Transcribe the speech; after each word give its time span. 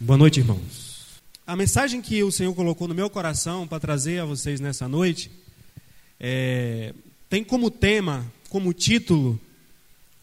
Boa 0.00 0.16
noite, 0.16 0.38
irmãos. 0.38 1.20
A 1.44 1.56
mensagem 1.56 2.00
que 2.00 2.22
o 2.22 2.30
Senhor 2.30 2.54
colocou 2.54 2.86
no 2.86 2.94
meu 2.94 3.10
coração 3.10 3.66
para 3.66 3.80
trazer 3.80 4.20
a 4.20 4.24
vocês 4.24 4.60
nessa 4.60 4.86
noite 4.86 5.28
é, 6.20 6.94
tem 7.28 7.42
como 7.42 7.68
tema, 7.68 8.24
como 8.48 8.72
título, 8.72 9.40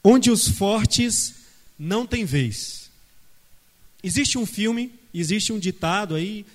Onde 0.01 0.31
os 0.31 0.47
Fortes 0.47 1.35
Não 1.77 2.07
Têm 2.07 2.23
Vez. 2.23 2.89
Existe 4.01 4.37
um 4.37 4.45
filme, 4.45 4.93
existe 5.13 5.51
um 5.51 5.59
ditado 5.59 6.15
aí 6.15 6.45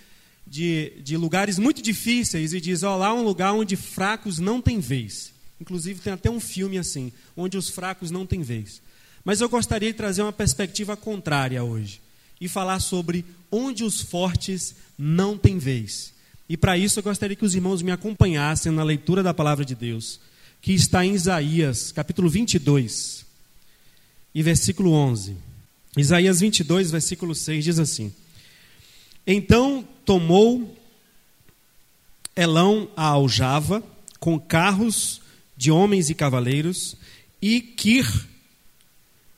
de, 0.47 0.95
de 1.03 1.19
lugares 1.19 1.59
muito 1.59 1.83
difíceis 1.83 2.55
e 2.55 2.61
diz: 2.61 2.83
Ó, 2.83 2.97
lá 2.97 3.09
é 3.09 3.13
um 3.13 3.23
lugar 3.23 3.53
onde 3.53 3.77
fracos 3.77 4.39
não 4.39 4.63
têm 4.63 4.81
vez. 4.81 5.31
Inclusive 5.61 6.01
tem 6.01 6.15
até 6.15 6.31
um 6.31 6.41
filme 6.41 6.79
assim, 6.79 7.13
onde 7.37 7.59
os 7.59 7.69
fracos 7.69 8.11
não 8.11 8.25
têm 8.25 8.41
vez. 8.41 8.81
Mas 9.23 9.43
eu 9.43 9.49
gostaria 9.51 9.93
de 9.93 9.99
trazer 9.99 10.23
uma 10.23 10.33
perspectiva 10.33 10.97
contrária 10.97 11.63
hoje 11.63 12.01
e 12.41 12.49
falar 12.49 12.81
sobre 12.81 13.25
onde 13.51 13.85
os 13.85 14.01
fortes 14.01 14.75
não 14.97 15.37
têm 15.37 15.59
vez. 15.59 16.13
E 16.49 16.57
para 16.57 16.79
isso 16.79 16.99
eu 16.99 17.03
gostaria 17.03 17.37
que 17.37 17.45
os 17.45 17.55
irmãos 17.55 17.83
me 17.83 17.93
acompanhassem 17.93 18.73
na 18.73 18.83
leitura 18.83 19.23
da 19.23 19.35
palavra 19.35 19.65
de 19.65 19.75
Deus, 19.75 20.19
que 20.61 20.73
está 20.73 21.05
em 21.05 21.15
Isaías, 21.15 21.93
capítulo 21.93 22.29
22, 22.29 23.25
e 24.35 24.43
versículo 24.43 24.93
11. 24.93 25.37
Isaías 25.97 26.41
22, 26.41 26.91
versículo 26.91 27.35
6 27.35 27.65
diz 27.65 27.79
assim: 27.79 28.13
Então 29.27 29.87
tomou 30.05 30.77
Elão 32.35 32.89
a 32.97 33.07
aljava 33.07 33.83
com 34.19 34.39
carros 34.39 35.21
de 35.57 35.71
homens 35.71 36.11
e 36.11 36.15
cavaleiros, 36.15 36.97
e 37.41 37.61
Kir 37.61 38.07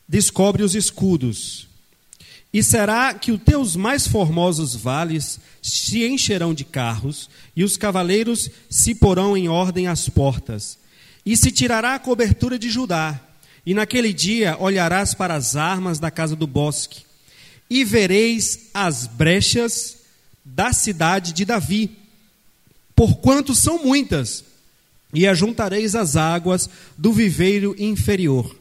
descobre 0.09 0.63
os 0.63 0.75
escudos. 0.75 1.72
E 2.53 2.63
será 2.63 3.15
que 3.15 3.33
os 3.33 3.41
teus 3.41 3.75
mais 3.77 4.07
formosos 4.07 4.75
vales 4.75 5.41
se 5.63 6.05
encherão 6.05 6.53
de 6.53 6.65
carros, 6.65 7.31
e 7.57 7.65
os 7.65 7.77
cavaleiros 7.77 8.51
se 8.69 8.95
porão 8.95 9.37
em 9.37 9.49
ordem 9.49 9.87
às 9.87 10.09
portas. 10.09 10.79
E 11.25 11.37
se 11.37 11.51
tirará 11.51 11.95
a 11.95 11.99
cobertura 11.99 12.59
de 12.59 12.69
Judá, 12.69 13.19
e 13.65 13.73
naquele 13.73 14.13
dia 14.13 14.57
olharás 14.61 15.15
para 15.15 15.35
as 15.35 15.57
armas 15.57 15.99
da 15.99 16.11
casa 16.11 16.37
do 16.37 16.47
bosque, 16.47 17.05
e 17.71 17.85
vereis 17.85 18.69
as 18.75 19.07
brechas 19.07 19.99
da 20.45 20.75
cidade 20.75 21.33
de 21.33 21.47
Davi, 21.47 21.97
porquanto 22.95 23.55
são 23.55 23.83
muitas, 23.83 24.45
e 25.15 25.27
ajuntareis 25.27 25.95
as 25.95 26.17
águas 26.17 26.69
do 26.99 27.13
viveiro 27.13 27.75
inferior. 27.79 28.55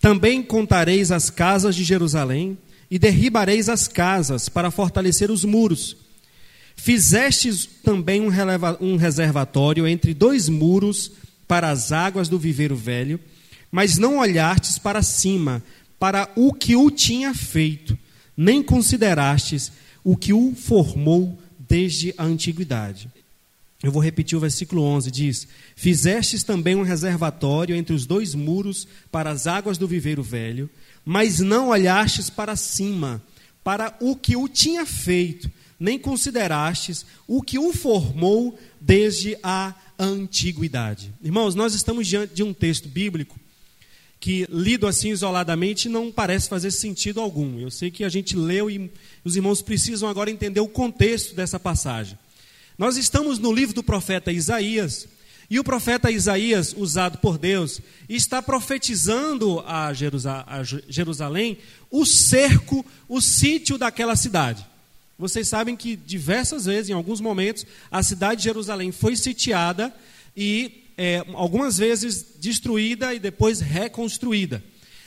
Também 0.00 0.42
contareis 0.42 1.12
as 1.12 1.30
casas 1.30 1.76
de 1.76 1.84
Jerusalém, 1.84 2.58
e 2.90 2.98
derribareis 2.98 3.68
as 3.68 3.88
casas 3.88 4.48
para 4.48 4.70
fortalecer 4.70 5.30
os 5.30 5.44
muros. 5.44 5.96
Fizestes 6.76 7.66
também 7.82 8.20
um, 8.20 8.30
um 8.80 8.96
reservatório 8.96 9.86
entre 9.86 10.12
dois 10.12 10.48
muros 10.48 11.10
para 11.48 11.70
as 11.70 11.90
águas 11.92 12.28
do 12.28 12.38
viveiro 12.38 12.76
velho, 12.76 13.18
mas 13.70 13.98
não 13.98 14.18
olhastes 14.18 14.78
para 14.78 15.02
cima, 15.02 15.62
para 15.98 16.30
o 16.36 16.52
que 16.52 16.76
o 16.76 16.90
tinha 16.90 17.34
feito, 17.34 17.98
nem 18.36 18.62
considerastes 18.62 19.72
o 20.04 20.16
que 20.16 20.32
o 20.32 20.54
formou 20.54 21.38
desde 21.58 22.14
a 22.16 22.24
antiguidade. 22.24 23.10
Eu 23.82 23.92
vou 23.92 24.02
repetir 24.02 24.36
o 24.36 24.40
versículo 24.40 24.82
11: 24.82 25.10
diz: 25.10 25.48
Fizestes 25.74 26.42
também 26.42 26.74
um 26.74 26.82
reservatório 26.82 27.74
entre 27.76 27.94
os 27.94 28.06
dois 28.06 28.34
muros 28.34 28.86
para 29.10 29.30
as 29.30 29.46
águas 29.46 29.78
do 29.78 29.86
viveiro 29.86 30.22
velho, 30.22 30.70
mas 31.06 31.38
não 31.38 31.68
olhastes 31.68 32.28
para 32.28 32.56
cima, 32.56 33.22
para 33.62 33.96
o 34.00 34.16
que 34.16 34.34
o 34.34 34.48
tinha 34.48 34.84
feito, 34.84 35.48
nem 35.78 35.96
considerastes 35.96 37.06
o 37.28 37.40
que 37.40 37.60
o 37.60 37.72
formou 37.72 38.58
desde 38.80 39.38
a 39.40 39.72
antiguidade. 39.96 41.14
Irmãos, 41.22 41.54
nós 41.54 41.74
estamos 41.74 42.08
diante 42.08 42.34
de 42.34 42.42
um 42.42 42.52
texto 42.52 42.88
bíblico 42.88 43.38
que, 44.18 44.48
lido 44.50 44.88
assim 44.88 45.10
isoladamente, 45.10 45.88
não 45.88 46.10
parece 46.10 46.48
fazer 46.48 46.72
sentido 46.72 47.20
algum. 47.20 47.60
Eu 47.60 47.70
sei 47.70 47.88
que 47.88 48.02
a 48.02 48.08
gente 48.08 48.34
leu 48.34 48.68
e 48.68 48.90
os 49.24 49.36
irmãos 49.36 49.62
precisam 49.62 50.08
agora 50.08 50.28
entender 50.28 50.58
o 50.58 50.66
contexto 50.66 51.36
dessa 51.36 51.60
passagem. 51.60 52.18
Nós 52.76 52.96
estamos 52.96 53.38
no 53.38 53.52
livro 53.52 53.74
do 53.74 53.82
profeta 53.82 54.32
Isaías, 54.32 55.06
e 55.48 55.60
o 55.60 55.64
profeta 55.64 56.10
Isaías, 56.10 56.74
usado 56.76 57.18
por 57.18 57.38
Deus, 57.38 57.80
está 58.08 58.42
profetizando 58.42 59.62
a 59.66 59.92
Jerusalém 60.88 61.58
o 61.90 62.04
cerco, 62.04 62.84
o 63.08 63.20
sítio 63.20 63.78
daquela 63.78 64.16
cidade. 64.16 64.66
Vocês 65.18 65.48
sabem 65.48 65.76
que 65.76 65.96
diversas 65.96 66.66
vezes, 66.66 66.90
em 66.90 66.94
alguns 66.94 67.20
momentos, 67.20 67.64
a 67.90 68.02
cidade 68.02 68.38
de 68.38 68.44
Jerusalém 68.44 68.92
foi 68.92 69.16
sitiada 69.16 69.94
e 70.36 70.84
é, 70.98 71.24
algumas 71.34 71.78
vezes 71.78 72.24
destruída 72.38 73.14
e 73.14 73.18
depois 73.18 73.60
reconstruída. 73.60 74.62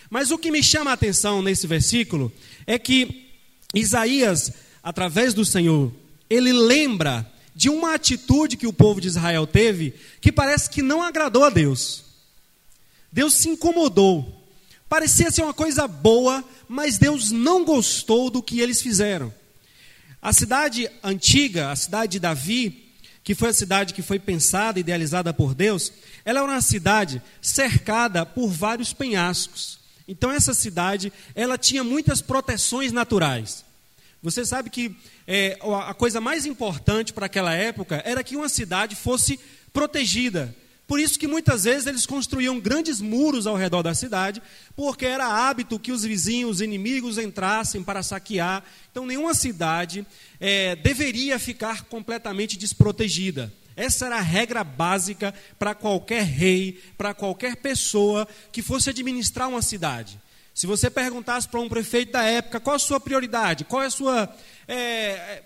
Mas 0.09 0.31
o 0.31 0.37
que 0.37 0.51
me 0.51 0.63
chama 0.63 0.91
a 0.91 0.93
atenção 0.93 1.41
nesse 1.41 1.67
versículo 1.67 2.31
é 2.65 2.79
que 2.79 3.27
Isaías, 3.75 4.51
através 4.81 5.33
do 5.33 5.45
Senhor, 5.45 5.91
ele 6.29 6.51
lembra 6.51 7.29
de 7.59 7.69
uma 7.69 7.93
atitude 7.93 8.55
que 8.55 8.65
o 8.65 8.71
povo 8.71 9.01
de 9.01 9.09
Israel 9.09 9.45
teve 9.45 9.93
que 10.21 10.31
parece 10.31 10.69
que 10.69 10.81
não 10.81 11.03
agradou 11.03 11.43
a 11.43 11.49
Deus. 11.49 12.05
Deus 13.11 13.33
se 13.33 13.49
incomodou. 13.49 14.47
Parecia 14.87 15.29
ser 15.29 15.43
uma 15.43 15.53
coisa 15.53 15.85
boa, 15.85 16.41
mas 16.69 16.97
Deus 16.97 17.31
não 17.31 17.65
gostou 17.65 18.29
do 18.29 18.41
que 18.41 18.61
eles 18.61 18.81
fizeram. 18.81 19.33
A 20.21 20.31
cidade 20.31 20.89
antiga, 21.03 21.69
a 21.69 21.75
cidade 21.75 22.13
de 22.13 22.19
Davi, 22.21 22.93
que 23.25 23.35
foi 23.35 23.49
a 23.49 23.53
cidade 23.53 23.93
que 23.93 24.01
foi 24.01 24.19
pensada 24.19 24.79
e 24.79 24.81
idealizada 24.81 25.33
por 25.33 25.53
Deus, 25.53 25.91
ela 26.23 26.39
era 26.39 26.47
uma 26.49 26.61
cidade 26.61 27.21
cercada 27.41 28.25
por 28.25 28.47
vários 28.47 28.93
penhascos. 28.93 29.79
Então 30.07 30.31
essa 30.31 30.53
cidade, 30.53 31.11
ela 31.35 31.57
tinha 31.57 31.83
muitas 31.83 32.21
proteções 32.21 32.93
naturais. 32.93 33.65
Você 34.21 34.45
sabe 34.45 34.69
que 34.69 34.95
é, 35.25 35.57
a 35.87 35.93
coisa 35.93 36.19
mais 36.19 36.45
importante 36.45 37.13
para 37.13 37.27
aquela 37.27 37.53
época 37.53 38.01
era 38.05 38.23
que 38.23 38.35
uma 38.35 38.49
cidade 38.49 38.95
fosse 38.95 39.39
protegida. 39.71 40.53
Por 40.85 40.99
isso 40.99 41.19
que 41.19 41.27
muitas 41.27 41.65
vezes 41.65 41.85
eles 41.85 42.05
construíam 42.07 42.59
grandes 42.59 42.99
muros 42.99 43.45
ao 43.45 43.55
redor 43.55 43.83
da 43.83 43.93
cidade, 43.93 44.41
porque 44.75 45.05
era 45.05 45.27
hábito 45.27 45.79
que 45.79 45.91
os 45.91 46.03
vizinhos, 46.03 46.57
os 46.57 46.61
inimigos 46.61 47.19
entrassem 47.19 47.83
para 47.83 48.01
saquear. 48.01 48.63
Então 48.91 49.05
nenhuma 49.05 49.35
cidade 49.35 50.05
é, 50.39 50.75
deveria 50.75 51.37
ficar 51.37 51.83
completamente 51.83 52.57
desprotegida. 52.57 53.53
Essa 53.75 54.07
era 54.07 54.17
a 54.17 54.21
regra 54.21 54.63
básica 54.63 55.33
para 55.57 55.73
qualquer 55.75 56.23
rei, 56.23 56.81
para 56.97 57.13
qualquer 57.13 57.55
pessoa 57.57 58.27
que 58.51 58.61
fosse 58.61 58.89
administrar 58.89 59.47
uma 59.47 59.61
cidade. 59.61 60.19
Se 60.53 60.67
você 60.67 60.89
perguntasse 60.89 61.47
para 61.47 61.59
um 61.59 61.69
prefeito 61.69 62.11
da 62.11 62.23
época 62.23 62.59
qual 62.59 62.75
a 62.75 62.79
sua 62.79 62.99
prioridade, 62.99 63.63
qual 63.63 63.81
é 63.81 63.85
a 63.85 63.89
sua. 63.89 64.35
É, 64.67 64.75
é, 64.75 65.43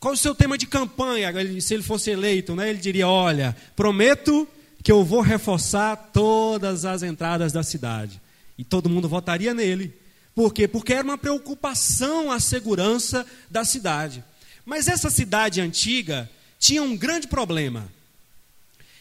qual 0.00 0.12
é 0.12 0.16
o 0.16 0.18
seu 0.18 0.34
tema 0.34 0.58
de 0.58 0.66
campanha, 0.66 1.32
se 1.60 1.72
ele 1.72 1.82
fosse 1.82 2.10
eleito, 2.10 2.54
né? 2.54 2.68
ele 2.68 2.78
diria: 2.78 3.08
Olha, 3.08 3.56
prometo 3.74 4.46
que 4.82 4.92
eu 4.92 5.02
vou 5.02 5.22
reforçar 5.22 5.96
todas 6.12 6.84
as 6.84 7.02
entradas 7.02 7.52
da 7.52 7.62
cidade. 7.62 8.20
E 8.58 8.62
todo 8.62 8.90
mundo 8.90 9.08
votaria 9.08 9.54
nele. 9.54 9.94
Por 10.34 10.52
quê? 10.52 10.68
Porque 10.68 10.92
era 10.92 11.04
uma 11.04 11.16
preocupação 11.16 12.30
a 12.30 12.38
segurança 12.38 13.24
da 13.50 13.64
cidade. 13.64 14.22
Mas 14.64 14.88
essa 14.88 15.08
cidade 15.08 15.60
antiga 15.60 16.30
tinha 16.58 16.82
um 16.82 16.96
grande 16.96 17.28
problema. 17.28 17.88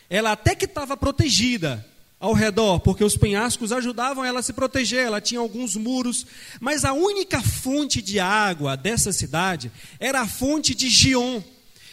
Ela 0.10 0.32
até 0.32 0.56
que 0.56 0.66
estava 0.66 0.96
protegida, 0.96 1.86
ao 2.24 2.32
redor, 2.32 2.80
porque 2.80 3.04
os 3.04 3.18
penhascos 3.18 3.74
ajudavam 3.74 4.24
ela 4.24 4.40
a 4.40 4.42
se 4.42 4.54
proteger, 4.54 5.06
ela 5.06 5.20
tinha 5.20 5.42
alguns 5.42 5.76
muros, 5.76 6.26
mas 6.58 6.86
a 6.86 6.94
única 6.94 7.42
fonte 7.42 8.02
de 8.02 8.18
água 8.18 8.78
dessa 8.78 9.12
cidade 9.12 9.70
era 10.00 10.22
a 10.22 10.26
fonte 10.26 10.74
de 10.74 10.88
Gion. 10.88 11.44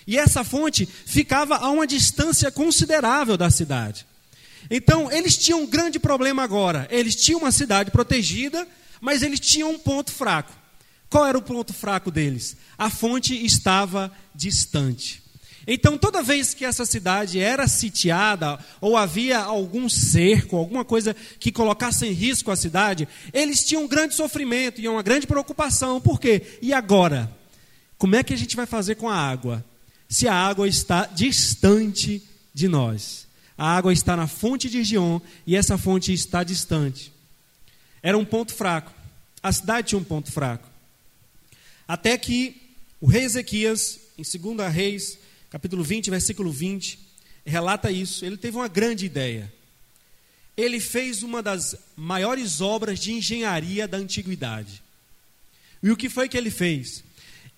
E 0.07 0.17
essa 0.17 0.45
fonte 0.45 0.87
ficava 0.87 1.57
a 1.57 1.69
uma 1.69 1.85
distância 1.85 2.49
considerável 2.49 3.37
da 3.37 3.51
cidade. 3.51 4.07
Então, 4.71 5.11
eles 5.11 5.37
tinham 5.37 5.63
um 5.63 5.67
grande 5.67 5.99
problema 5.99 6.45
agora. 6.45 6.87
Eles 6.93 7.17
tinham 7.17 7.41
uma 7.41 7.51
cidade 7.51 7.91
protegida, 7.91 8.69
mas 9.01 9.25
eles 9.25 9.41
tinham 9.41 9.73
um 9.73 9.79
ponto 9.81 10.13
fraco. 10.13 10.53
Qual 11.09 11.27
era 11.27 11.37
o 11.37 11.43
ponto 11.43 11.73
fraco 11.73 12.09
deles? 12.09 12.57
A 12.79 12.89
fonte 12.89 13.35
estava 13.45 14.13
distante. 14.33 15.20
Então, 15.67 15.99
toda 15.99 16.23
vez 16.23 16.55
que 16.55 16.65
essa 16.65 16.87
cidade 16.87 17.39
era 17.39 17.69
sitiada, 17.69 18.59
ou 18.81 18.97
havia 18.97 19.39
algum 19.39 19.89
cerco, 19.89 20.57
alguma 20.57 20.85
coisa 20.85 21.15
que 21.39 21.53
colocasse 21.53 22.07
em 22.07 22.13
risco 22.13 22.51
a 22.51 22.57
cidade, 22.57 23.07
eles 23.33 23.65
tinham 23.65 23.85
um 23.85 23.89
grande 23.89 24.15
sofrimento 24.15 24.81
e 24.81 24.89
uma 24.89 25.03
grande 25.03 25.27
preocupação. 25.27 26.01
Por 26.01 26.19
quê? 26.19 26.59
E 26.63 26.73
agora? 26.73 27.31
Como 27.99 28.17
é 28.17 28.23
que 28.23 28.33
a 28.33 28.37
gente 28.37 28.57
vai 28.57 28.67
fazer 28.67 28.95
com 28.95 29.09
a 29.09 29.15
água? 29.15 29.65
Se 30.09 30.27
a 30.27 30.35
água 30.35 30.67
está 30.67 31.07
distante 31.07 32.23
de 32.55 32.67
nós. 32.67 33.27
A 33.57 33.77
água 33.77 33.93
está 33.93 34.17
na 34.17 34.27
fonte 34.27 34.71
de 34.71 34.83
Gion 34.83 35.21
e 35.47 35.55
essa 35.55 35.77
fonte 35.77 36.13
está 36.13 36.43
distante. 36.43 37.13
Era 38.03 38.17
um 38.17 38.25
ponto 38.25 38.55
fraco. 38.55 38.91
A 39.43 39.53
cidade 39.53 39.89
tinha 39.89 39.99
um 39.99 40.05
ponto 40.05 40.33
fraco. 40.33 40.67
Até 41.87 42.17
que 42.17 42.57
o 43.01 43.07
rei 43.07 43.25
Ezequias, 43.25 43.99
em 44.17 44.23
2 44.23 44.73
Reis, 44.73 45.19
capítulo 45.51 45.83
20, 45.83 46.11
versículo 46.11 46.51
20, 46.51 46.99
relata 47.45 47.91
isso. 47.91 48.25
Ele 48.25 48.37
teve 48.37 48.57
uma 48.57 48.69
grande 48.69 49.05
ideia. 49.05 49.53
Ele 50.57 50.79
fez 50.79 51.23
uma 51.23 51.43
das 51.43 51.77
maiores 51.97 52.61
obras 52.61 52.99
de 52.99 53.13
engenharia 53.13 53.89
da 53.89 53.99
antiguidade. 53.99 54.83
E 55.83 55.91
o 55.91 55.97
que 55.97 56.09
foi 56.09 56.29
que 56.29 56.37
ele 56.37 56.51
fez? 56.51 57.03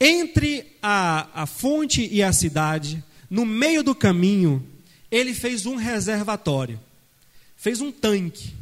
Entre 0.01 0.67
a, 0.83 1.43
a 1.43 1.47
fonte 1.47 2.09
e 2.11 2.23
a 2.23 2.33
cidade, 2.33 3.03
no 3.29 3.45
meio 3.45 3.83
do 3.83 3.95
caminho, 3.95 4.67
ele 5.11 5.35
fez 5.35 5.67
um 5.67 5.77
reservatório, 5.77 6.81
fez 7.57 7.81
um 7.81 7.93
tanque. 7.93 8.55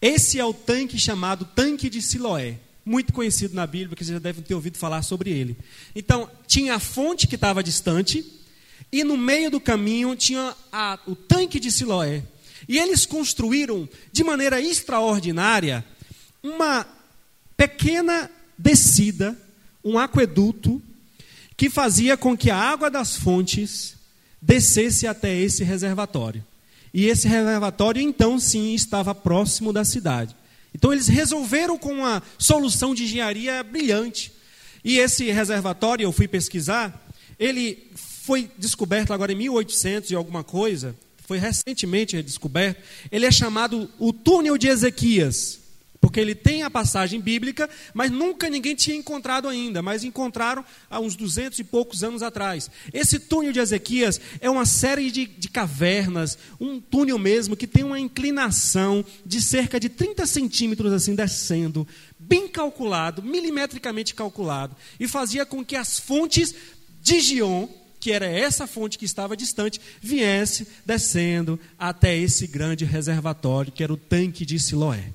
Esse 0.00 0.38
é 0.38 0.44
o 0.44 0.54
tanque 0.54 0.98
chamado 0.98 1.44
Tanque 1.44 1.88
de 1.88 2.00
Siloé, 2.00 2.58
muito 2.84 3.12
conhecido 3.12 3.54
na 3.54 3.66
Bíblia, 3.66 3.96
que 3.96 4.04
vocês 4.04 4.14
já 4.14 4.18
devem 4.18 4.42
ter 4.42 4.54
ouvido 4.54 4.78
falar 4.78 5.02
sobre 5.02 5.30
ele. 5.30 5.56
Então, 5.94 6.28
tinha 6.46 6.74
a 6.74 6.80
fonte 6.80 7.28
que 7.28 7.36
estava 7.36 7.62
distante, 7.62 8.24
e 8.92 9.02
no 9.02 9.16
meio 9.16 9.50
do 9.50 9.58
caminho 9.58 10.14
tinha 10.14 10.54
a, 10.70 10.98
o 11.06 11.16
tanque 11.16 11.58
de 11.58 11.72
Siloé. 11.72 12.22
E 12.68 12.78
eles 12.78 13.06
construíram, 13.06 13.88
de 14.12 14.22
maneira 14.22 14.60
extraordinária, 14.60 15.84
uma 16.42 16.86
pequena 17.56 18.30
descida, 18.58 19.36
um 19.82 19.98
aqueduto, 19.98 20.80
que 21.56 21.70
fazia 21.70 22.16
com 22.16 22.36
que 22.36 22.50
a 22.50 22.56
água 22.56 22.90
das 22.90 23.16
fontes 23.16 23.94
descesse 24.40 25.06
até 25.06 25.34
esse 25.34 25.64
reservatório. 25.64 26.44
E 26.92 27.06
esse 27.06 27.26
reservatório, 27.26 28.02
então, 28.02 28.38
sim, 28.38 28.74
estava 28.74 29.14
próximo 29.14 29.72
da 29.72 29.84
cidade. 29.84 30.36
Então, 30.74 30.92
eles 30.92 31.08
resolveram 31.08 31.78
com 31.78 31.92
uma 31.94 32.22
solução 32.36 32.94
de 32.94 33.04
engenharia 33.04 33.62
brilhante. 33.62 34.32
E 34.84 34.98
esse 34.98 35.30
reservatório, 35.30 36.04
eu 36.04 36.12
fui 36.12 36.28
pesquisar, 36.28 37.06
ele 37.38 37.90
foi 38.22 38.48
descoberto 38.56 39.12
agora 39.12 39.32
em 39.32 39.36
1800 39.36 40.12
e 40.12 40.14
alguma 40.14 40.44
coisa, 40.44 40.94
foi 41.26 41.38
recentemente 41.38 42.14
redescoberto. 42.14 42.80
Ele 43.10 43.26
é 43.26 43.32
chamado 43.32 43.90
o 43.98 44.12
túnel 44.12 44.56
de 44.56 44.68
Ezequias. 44.68 45.58
Porque 46.00 46.20
ele 46.20 46.34
tem 46.34 46.62
a 46.62 46.70
passagem 46.70 47.20
bíblica, 47.20 47.68
mas 47.94 48.10
nunca 48.10 48.48
ninguém 48.48 48.74
tinha 48.76 48.96
encontrado 48.96 49.48
ainda, 49.48 49.82
mas 49.82 50.04
encontraram 50.04 50.64
há 50.90 51.00
uns 51.00 51.16
duzentos 51.16 51.58
e 51.58 51.64
poucos 51.64 52.04
anos 52.04 52.22
atrás. 52.22 52.70
Esse 52.92 53.18
túnel 53.18 53.52
de 53.52 53.58
Ezequias 53.58 54.20
é 54.40 54.48
uma 54.48 54.66
série 54.66 55.10
de, 55.10 55.26
de 55.26 55.48
cavernas, 55.48 56.38
um 56.60 56.80
túnel 56.80 57.18
mesmo, 57.18 57.56
que 57.56 57.68
tem 57.68 57.82
uma 57.82 58.00
inclinação 58.00 59.04
de 59.26 59.40
cerca 59.40 59.80
de 59.80 59.88
30 59.88 60.26
centímetros 60.26 60.92
assim 60.92 61.14
descendo, 61.14 61.86
bem 62.18 62.46
calculado, 62.46 63.22
milimetricamente 63.22 64.14
calculado, 64.14 64.76
e 64.98 65.08
fazia 65.08 65.44
com 65.46 65.64
que 65.64 65.76
as 65.76 65.98
fontes 65.98 66.54
de 67.00 67.20
Gion, 67.20 67.68
que 68.02 68.10
era 68.10 68.26
essa 68.26 68.66
fonte 68.66 68.98
que 68.98 69.04
estava 69.04 69.36
distante, 69.36 69.80
viesse 70.00 70.66
descendo 70.84 71.58
até 71.78 72.18
esse 72.18 72.48
grande 72.48 72.84
reservatório, 72.84 73.70
que 73.70 73.80
era 73.80 73.92
o 73.92 73.96
tanque 73.96 74.44
de 74.44 74.58
Siloé. 74.58 75.12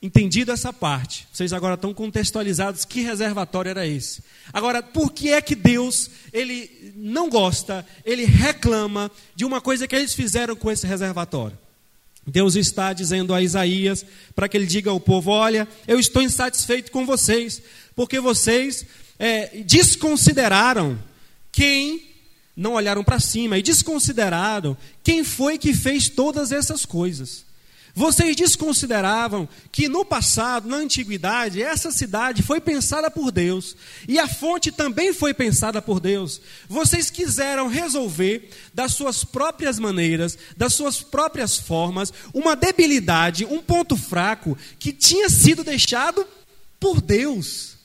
Entendido 0.00 0.50
essa 0.50 0.72
parte, 0.72 1.28
vocês 1.30 1.52
agora 1.52 1.74
estão 1.74 1.92
contextualizados 1.92 2.86
que 2.86 3.02
reservatório 3.02 3.68
era 3.68 3.86
esse. 3.86 4.22
Agora, 4.50 4.82
por 4.82 5.12
que 5.12 5.28
é 5.28 5.42
que 5.42 5.54
Deus, 5.54 6.08
ele 6.32 6.94
não 6.96 7.28
gosta, 7.28 7.86
ele 8.02 8.24
reclama 8.24 9.10
de 9.36 9.44
uma 9.44 9.60
coisa 9.60 9.86
que 9.86 9.94
eles 9.94 10.14
fizeram 10.14 10.56
com 10.56 10.70
esse 10.70 10.86
reservatório? 10.86 11.58
Deus 12.26 12.54
está 12.54 12.94
dizendo 12.94 13.34
a 13.34 13.42
Isaías 13.42 14.06
para 14.34 14.48
que 14.48 14.56
ele 14.56 14.66
diga 14.66 14.90
ao 14.90 14.98
povo: 14.98 15.32
Olha, 15.32 15.68
eu 15.86 16.00
estou 16.00 16.22
insatisfeito 16.22 16.90
com 16.90 17.04
vocês, 17.04 17.62
porque 17.94 18.18
vocês 18.20 18.86
é, 19.18 19.62
desconsideraram 19.66 20.98
quem 21.52 22.10
não 22.56 22.74
olharam 22.74 23.02
para 23.02 23.20
cima 23.20 23.58
e 23.58 23.62
desconsideraram 23.62 24.76
quem 25.02 25.24
foi 25.24 25.56
que 25.56 25.72
fez 25.72 26.08
todas 26.08 26.52
essas 26.52 26.84
coisas. 26.84 27.44
Vocês 27.94 28.36
desconsideravam 28.36 29.48
que 29.72 29.88
no 29.88 30.04
passado, 30.04 30.68
na 30.68 30.76
antiguidade, 30.76 31.62
essa 31.62 31.90
cidade 31.90 32.42
foi 32.42 32.60
pensada 32.60 33.10
por 33.10 33.30
Deus 33.30 33.76
e 34.06 34.18
a 34.18 34.28
fonte 34.28 34.70
também 34.70 35.12
foi 35.12 35.34
pensada 35.34 35.82
por 35.82 35.98
Deus. 35.98 36.40
Vocês 36.68 37.10
quiseram 37.10 37.66
resolver 37.66 38.50
das 38.72 38.92
suas 38.92 39.24
próprias 39.24 39.78
maneiras, 39.78 40.38
das 40.56 40.74
suas 40.74 41.02
próprias 41.02 41.58
formas, 41.58 42.12
uma 42.32 42.54
debilidade, 42.54 43.44
um 43.44 43.60
ponto 43.60 43.96
fraco 43.96 44.56
que 44.78 44.92
tinha 44.92 45.28
sido 45.28 45.64
deixado 45.64 46.24
por 46.78 47.00
Deus. 47.00 47.79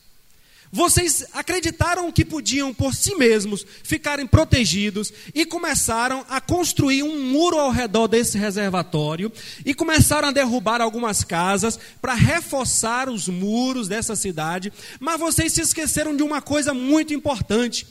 Vocês 0.75 1.25
acreditaram 1.31 2.11
que 2.11 2.25
podiam 2.25 2.73
por 2.73 2.93
si 2.93 3.15
mesmos 3.15 3.65
ficarem 3.81 4.27
protegidos 4.27 5.13
e 5.33 5.45
começaram 5.45 6.25
a 6.27 6.41
construir 6.41 7.01
um 7.01 7.31
muro 7.31 7.57
ao 7.57 7.71
redor 7.71 8.09
desse 8.09 8.37
reservatório 8.37 9.31
e 9.65 9.73
começaram 9.73 10.27
a 10.27 10.33
derrubar 10.33 10.81
algumas 10.81 11.23
casas 11.23 11.79
para 12.01 12.13
reforçar 12.13 13.07
os 13.07 13.29
muros 13.29 13.87
dessa 13.87 14.17
cidade. 14.17 14.73
Mas 14.99 15.17
vocês 15.17 15.53
se 15.53 15.61
esqueceram 15.61 16.13
de 16.13 16.23
uma 16.23 16.41
coisa 16.41 16.73
muito 16.73 17.13
importante: 17.13 17.87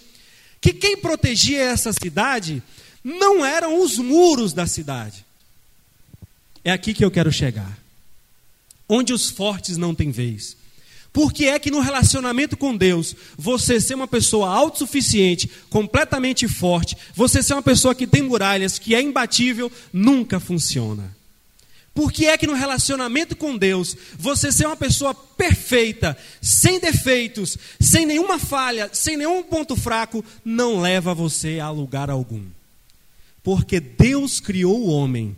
que 0.60 0.74
quem 0.74 0.94
protegia 0.94 1.62
essa 1.62 1.90
cidade 1.90 2.62
não 3.02 3.42
eram 3.42 3.80
os 3.80 3.96
muros 3.96 4.52
da 4.52 4.66
cidade. 4.66 5.24
É 6.62 6.70
aqui 6.70 6.92
que 6.92 7.02
eu 7.02 7.10
quero 7.10 7.32
chegar. 7.32 7.78
Onde 8.86 9.14
os 9.14 9.30
fortes 9.30 9.78
não 9.78 9.94
têm 9.94 10.10
vez 10.10 10.62
por 11.14 11.32
que 11.32 11.46
é 11.46 11.60
que 11.60 11.70
no 11.70 11.78
relacionamento 11.78 12.56
com 12.56 12.76
Deus, 12.76 13.14
você 13.38 13.80
ser 13.80 13.94
uma 13.94 14.08
pessoa 14.08 14.48
autossuficiente, 14.48 15.48
completamente 15.70 16.48
forte, 16.48 16.96
você 17.14 17.40
ser 17.40 17.52
uma 17.52 17.62
pessoa 17.62 17.94
que 17.94 18.04
tem 18.04 18.20
muralhas, 18.20 18.80
que 18.80 18.96
é 18.96 19.00
imbatível, 19.00 19.70
nunca 19.92 20.40
funciona? 20.40 21.16
Por 21.94 22.10
que 22.10 22.26
é 22.26 22.36
que 22.36 22.48
no 22.48 22.54
relacionamento 22.54 23.36
com 23.36 23.56
Deus, 23.56 23.96
você 24.18 24.50
ser 24.50 24.66
uma 24.66 24.76
pessoa 24.76 25.14
perfeita, 25.14 26.18
sem 26.42 26.80
defeitos, 26.80 27.56
sem 27.78 28.04
nenhuma 28.04 28.36
falha, 28.36 28.90
sem 28.92 29.16
nenhum 29.16 29.40
ponto 29.44 29.76
fraco, 29.76 30.24
não 30.44 30.80
leva 30.80 31.14
você 31.14 31.60
a 31.60 31.70
lugar 31.70 32.10
algum? 32.10 32.42
Porque 33.40 33.78
Deus 33.78 34.40
criou 34.40 34.80
o 34.80 34.90
homem 34.90 35.36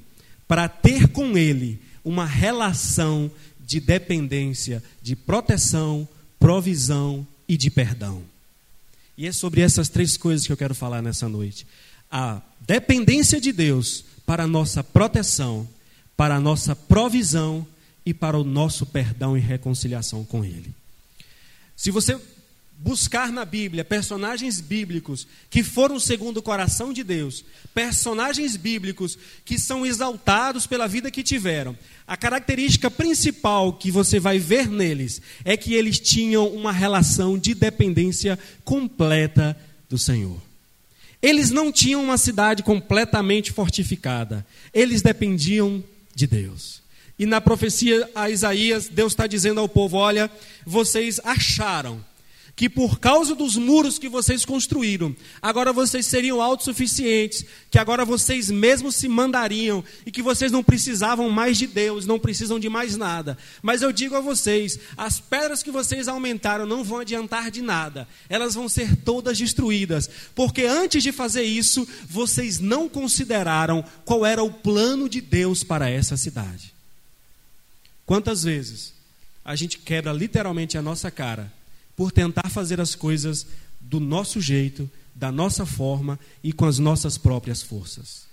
para 0.49 0.71
ter 0.71 1.09
com 1.09 1.37
ele 1.37 1.79
uma 2.03 2.25
relação 2.25 3.31
de 3.67 3.81
dependência, 3.81 4.83
de 5.03 5.17
proteção, 5.17 6.09
provisão 6.39 7.27
e 7.49 7.57
de 7.57 7.69
perdão. 7.69 8.23
E 9.19 9.27
é 9.27 9.33
sobre 9.33 9.61
essas 9.61 9.89
três 9.89 10.17
coisas 10.17 10.47
que 10.47 10.53
eu 10.53 10.57
quero 10.57 10.75
falar 10.75 11.03
nessa 11.03 11.29
noite. 11.29 11.67
A 12.11 12.41
dependência 12.61 13.41
de 13.41 13.51
Deus 13.51 14.05
para 14.25 14.45
a 14.45 14.47
nossa 14.47 14.85
proteção, 14.85 15.69
para 16.17 16.37
a 16.37 16.41
nossa 16.41 16.77
provisão 16.77 17.67
e 18.05 18.15
para 18.15 18.39
o 18.39 18.45
nosso 18.45 18.87
perdão 18.87 19.37
e 19.37 19.41
reconciliação 19.41 20.25
com 20.25 20.45
Ele. 20.45 20.73
Se 21.75 21.91
você 21.91 22.19
buscar 22.79 23.33
na 23.33 23.45
Bíblia 23.45 23.85
personagens 23.85 24.61
bíblicos 24.61 25.27
que 25.49 25.63
foram 25.63 25.99
segundo 25.99 26.39
o 26.39 26.43
coração 26.43 26.93
de 26.93 27.03
Deus, 27.03 27.45
personagens 27.75 28.57
bíblicos 28.57 29.19
que 29.45 29.59
são 29.59 29.85
exaltados 29.87 30.67
pela 30.67 30.87
vida 30.87 31.11
que 31.11 31.23
tiveram. 31.23 31.77
A 32.07 32.17
característica 32.17 32.91
principal 32.91 33.73
que 33.73 33.91
você 33.91 34.21
vai 34.21 34.39
ver 34.39 34.69
neles 34.69 35.21
é 35.45 35.57
que 35.57 35.75
eles 35.75 35.99
tinham 35.99 36.47
uma 36.49 36.71
relação 36.71 37.39
de 37.39 37.55
dependência 37.55 38.39
completa 38.65 39.57
do 39.89 39.99
Senhor. 39.99 40.41
Eles 41.23 41.51
não 41.51 41.73
tinham 41.73 42.05
uma 42.05 42.19
cidade 42.19 42.63
completamente 42.63 43.51
fortificada, 43.53 44.47
eles 44.73 45.03
dependiam 45.03 45.83
de 46.15 46.27
Deus. 46.27 46.83
E 47.19 47.25
na 47.25 47.41
profecia 47.41 48.09
a 48.15 48.29
Isaías, 48.29 48.89
Deus 48.89 49.13
está 49.13 49.27
dizendo 49.27 49.59
ao 49.59 49.69
povo: 49.69 49.97
olha, 49.97 50.31
vocês 50.67 51.19
acharam 51.25 52.05
que 52.57 52.71
por 52.71 52.99
causa 52.99 53.35
dos 53.35 53.55
muros 53.55 53.99
que 53.99 54.09
vocês 54.09 54.43
construíram, 54.43 55.15
agora 55.43 55.75
vocês 55.75 56.07
seriam 56.07 56.41
autossuficientes, 56.41 57.45
que 57.71 57.79
agora 57.79 58.03
vocês 58.03 58.51
mesmos 58.51 58.97
se 58.97 59.07
mandariam 59.07 59.85
e 60.07 60.11
que 60.11 60.23
vocês 60.23 60.51
não 60.51 60.65
precisavam 60.65 61.29
mais 61.29 61.59
de 61.59 61.67
Deus, 61.67 62.07
não 62.07 62.19
precisam 62.19 62.59
de 62.59 62.71
mais 62.71 62.97
nada. 62.97 63.37
Mas 63.61 63.83
eu 63.83 63.93
digo 63.93 64.17
a 64.17 64.21
vocês: 64.21 64.79
as 64.97 65.21
pedras 65.21 65.63
que 65.63 65.71
vocês 65.71 66.09
aumentaram 66.09 66.65
não 66.65 66.83
vão 66.83 67.01
adiantar 67.01 67.51
de 67.51 67.61
nada, 67.61 68.09
elas 68.27 68.55
vão 68.55 68.71
ser 68.71 68.97
todas 68.97 69.37
destruídas, 69.37 70.09
porque 70.35 70.63
antes 70.63 71.03
de 71.03 71.13
fazer 71.13 71.43
isso, 71.43 71.87
vocês 72.09 72.59
não 72.59 72.89
consideraram 72.89 73.85
qual 74.03 74.25
era 74.25 74.43
o 74.43 74.51
plano 74.51 75.11
de 75.11 75.21
Deus 75.21 75.63
para 75.63 75.91
essa 75.91 76.17
cidade. 76.17 76.73
Quantas 78.07 78.45
vezes 78.45 78.95
a 79.45 79.55
gente 79.55 79.79
quebra 79.79 80.11
literalmente 80.11 80.79
a 80.79 80.83
nossa 80.83 81.11
cara 81.11 81.53
por 81.97 82.13
tentar 82.13 82.51
fazer 82.51 82.81
as 82.81 82.95
coisas 82.95 83.47
do 83.81 83.99
nosso 83.99 84.41
jeito, 84.41 84.89
da 85.15 85.33
nossa 85.33 85.65
forma 85.65 86.19
e 86.43 86.53
com 86.53 86.67
as 86.67 86.79
nossas 86.79 87.17
próprias 87.17 87.63
forças. 87.63 88.27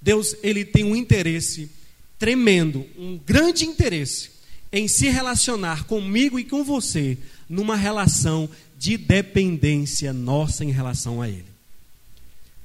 Deus, 0.00 0.36
ele 0.42 0.64
tem 0.64 0.84
um 0.84 0.94
interesse 0.94 1.70
tremendo, 2.18 2.86
um 2.96 3.18
grande 3.18 3.64
interesse 3.64 4.30
em 4.72 4.86
se 4.86 5.08
relacionar 5.08 5.84
comigo 5.84 6.38
e 6.38 6.44
com 6.44 6.62
você 6.62 7.18
numa 7.48 7.74
relação 7.74 8.48
de 8.78 8.96
dependência 8.96 10.12
nossa 10.12 10.64
em 10.64 10.70
relação 10.70 11.20
a 11.20 11.28
Ele. 11.28 11.46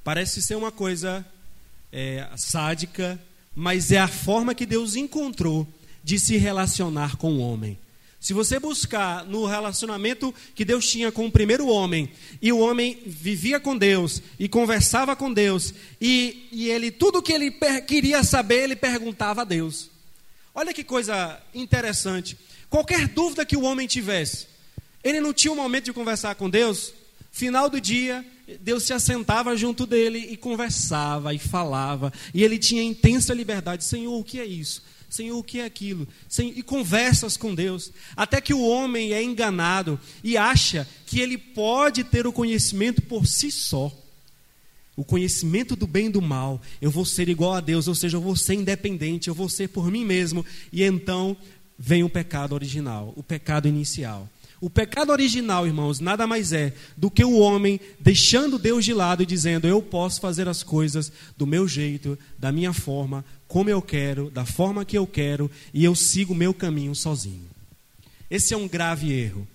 Parece 0.04 0.42
ser 0.42 0.56
uma 0.56 0.72
coisa 0.72 1.26
é, 1.92 2.28
sádica, 2.36 3.20
mas 3.56 3.92
é 3.92 4.00
a 4.00 4.08
forma 4.08 4.54
que 4.54 4.66
Deus 4.66 4.96
encontrou 4.96 5.68
de 6.04 6.20
se 6.20 6.36
relacionar 6.38 7.16
com 7.16 7.34
o 7.34 7.40
homem. 7.40 7.78
Se 8.24 8.32
você 8.32 8.58
buscar 8.58 9.26
no 9.26 9.46
relacionamento 9.46 10.34
que 10.56 10.64
Deus 10.64 10.90
tinha 10.90 11.12
com 11.12 11.26
o 11.26 11.32
primeiro 11.32 11.68
homem, 11.68 12.10
e 12.42 12.54
o 12.54 12.60
homem 12.60 12.98
vivia 13.06 13.60
com 13.60 13.78
Deus 13.78 14.22
e 14.40 14.48
conversava 14.48 15.14
com 15.14 15.34
Deus, 15.34 15.74
e, 16.00 16.48
e 16.50 16.70
ele 16.70 16.90
tudo 16.90 17.22
que 17.22 17.34
ele 17.34 17.52
queria 17.86 18.24
saber, 18.24 18.64
ele 18.64 18.78
perguntava 18.78 19.42
a 19.42 19.44
Deus. 19.44 19.90
Olha 20.56 20.74
que 20.74 20.86
coisa 20.86 21.38
interessante. 21.54 22.38
Qualquer 22.70 23.10
dúvida 23.10 23.46
que 23.46 23.58
o 23.58 23.64
homem 23.64 23.88
tivesse, 23.88 24.48
ele 25.04 25.20
não 25.20 25.34
tinha 25.34 25.52
um 25.52 25.58
momento 25.58 25.86
de 25.86 25.94
conversar 25.94 26.36
com 26.36 26.50
Deus. 26.50 26.94
Final 27.30 27.70
do 27.70 27.82
dia, 27.82 28.26
Deus 28.62 28.84
se 28.84 28.94
assentava 28.94 29.54
junto 29.58 29.86
dele 29.86 30.30
e 30.32 30.38
conversava 30.38 31.34
e 31.34 31.40
falava. 31.40 32.14
E 32.34 32.42
ele 32.42 32.58
tinha 32.58 32.82
intensa 32.82 33.34
liberdade. 33.34 33.84
Senhor, 33.84 34.18
o 34.18 34.24
que 34.24 34.40
é 34.40 34.46
isso? 34.46 34.82
Senhor, 35.14 35.38
o 35.38 35.44
que 35.44 35.60
é 35.60 35.66
aquilo? 35.66 36.08
Senhor, 36.28 36.58
e 36.58 36.64
conversas 36.64 37.38
com 37.38 37.54
Deus. 37.54 37.92
Até 38.16 38.42
que 38.42 38.52
o 38.52 38.68
homem 38.68 39.14
é 39.14 39.22
enganado 39.22 40.00
e 40.24 40.36
acha 40.36 40.88
que 41.06 41.20
ele 41.20 41.38
pode 41.38 42.04
ter 42.04 42.26
o 42.26 42.34
conhecimento 42.34 43.00
por 43.00 43.28
si 43.28 43.52
só 43.52 43.92
o 44.96 45.04
conhecimento 45.04 45.76
do 45.76 45.88
bem 45.88 46.06
e 46.06 46.10
do 46.10 46.22
mal, 46.22 46.62
eu 46.80 46.92
vou 46.92 47.04
ser 47.04 47.28
igual 47.28 47.54
a 47.54 47.60
Deus, 47.60 47.88
ou 47.88 47.96
seja, 47.96 48.18
eu 48.18 48.22
vou 48.22 48.36
ser 48.36 48.54
independente, 48.54 49.28
eu 49.28 49.34
vou 49.34 49.50
ser 49.50 49.70
por 49.70 49.90
mim 49.90 50.06
mesmo, 50.06 50.46
e 50.72 50.84
então 50.84 51.36
vem 51.80 52.04
o 52.04 52.10
pecado 52.10 52.54
original, 52.54 53.12
o 53.16 53.24
pecado 53.24 53.68
inicial. 53.68 54.30
O 54.64 54.70
pecado 54.70 55.12
original, 55.12 55.68
irmãos, 55.68 56.00
nada 56.00 56.26
mais 56.26 56.54
é 56.54 56.74
do 56.96 57.12
que 57.12 57.26
o 57.26 57.38
homem 57.38 57.82
deixando 58.00 58.58
Deus 58.58 58.86
de 58.86 58.94
lado 58.94 59.22
e 59.22 59.26
dizendo: 59.26 59.68
Eu 59.68 59.82
posso 59.82 60.22
fazer 60.22 60.48
as 60.48 60.64
coisas 60.64 61.12
do 61.38 61.46
meu 61.46 61.68
jeito, 61.68 62.18
da 62.40 62.50
minha 62.50 62.72
forma, 62.72 63.26
como 63.46 63.70
eu 63.70 63.82
quero, 63.82 64.30
da 64.30 64.46
forma 64.46 64.86
que 64.86 64.98
eu 64.98 65.06
quero, 65.06 65.52
e 65.74 65.84
eu 65.84 65.94
sigo 65.94 66.32
o 66.32 66.38
meu 66.38 66.54
caminho 66.54 66.96
sozinho. 66.96 67.50
Esse 68.32 68.54
é 68.54 68.58
um 68.58 68.66
grave 68.66 69.12
erro, 69.12 69.46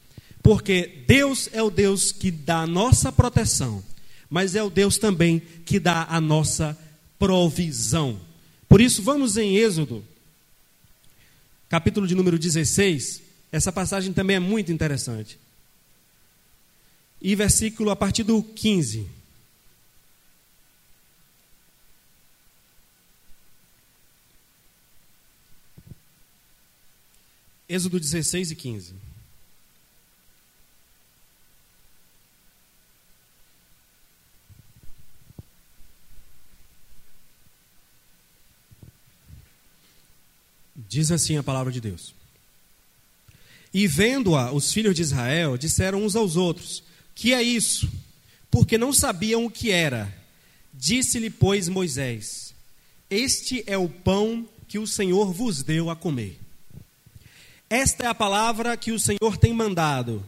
porque 0.42 1.02
Deus 1.06 1.48
é 1.54 1.62
o 1.62 1.70
Deus 1.70 2.12
que 2.12 2.30
dá 2.30 2.58
a 2.58 2.66
nossa 2.66 3.10
proteção 3.10 3.82
mas 4.30 4.54
é 4.54 4.62
o 4.62 4.68
Deus 4.68 4.98
também 4.98 5.40
que 5.64 5.80
dá 5.80 6.06
a 6.10 6.20
nossa 6.20 6.76
provisão. 7.18 8.20
Por 8.68 8.78
isso, 8.78 9.02
vamos 9.02 9.38
em 9.38 9.56
Êxodo, 9.56 10.04
capítulo 11.66 12.06
de 12.06 12.14
número 12.14 12.38
16. 12.38 13.27
Essa 13.50 13.72
passagem 13.72 14.12
também 14.12 14.36
é 14.36 14.40
muito 14.40 14.70
interessante. 14.70 15.38
E 17.20 17.34
versículo 17.34 17.90
a 17.90 17.96
partir 17.96 18.22
do 18.22 18.42
15. 18.42 19.08
Êxodo 27.68 28.00
16 28.00 28.50
e 28.50 28.56
15. 28.56 28.94
Diz 40.74 41.10
assim 41.10 41.36
a 41.36 41.42
palavra 41.42 41.70
de 41.70 41.82
Deus. 41.82 42.17
E 43.72 43.86
vendo-a, 43.86 44.52
os 44.52 44.72
filhos 44.72 44.94
de 44.94 45.02
Israel 45.02 45.56
disseram 45.56 46.04
uns 46.04 46.16
aos 46.16 46.36
outros: 46.36 46.82
Que 47.14 47.32
é 47.32 47.42
isso? 47.42 47.88
Porque 48.50 48.78
não 48.78 48.92
sabiam 48.92 49.44
o 49.44 49.50
que 49.50 49.70
era. 49.70 50.12
Disse-lhe, 50.72 51.30
pois, 51.30 51.68
Moisés: 51.68 52.54
Este 53.10 53.62
é 53.66 53.76
o 53.76 53.88
pão 53.88 54.48
que 54.66 54.78
o 54.78 54.86
Senhor 54.86 55.32
vos 55.32 55.62
deu 55.62 55.90
a 55.90 55.96
comer. 55.96 56.38
Esta 57.68 58.04
é 58.04 58.06
a 58.06 58.14
palavra 58.14 58.76
que 58.76 58.92
o 58.92 58.98
Senhor 58.98 59.36
tem 59.38 59.52
mandado. 59.52 60.24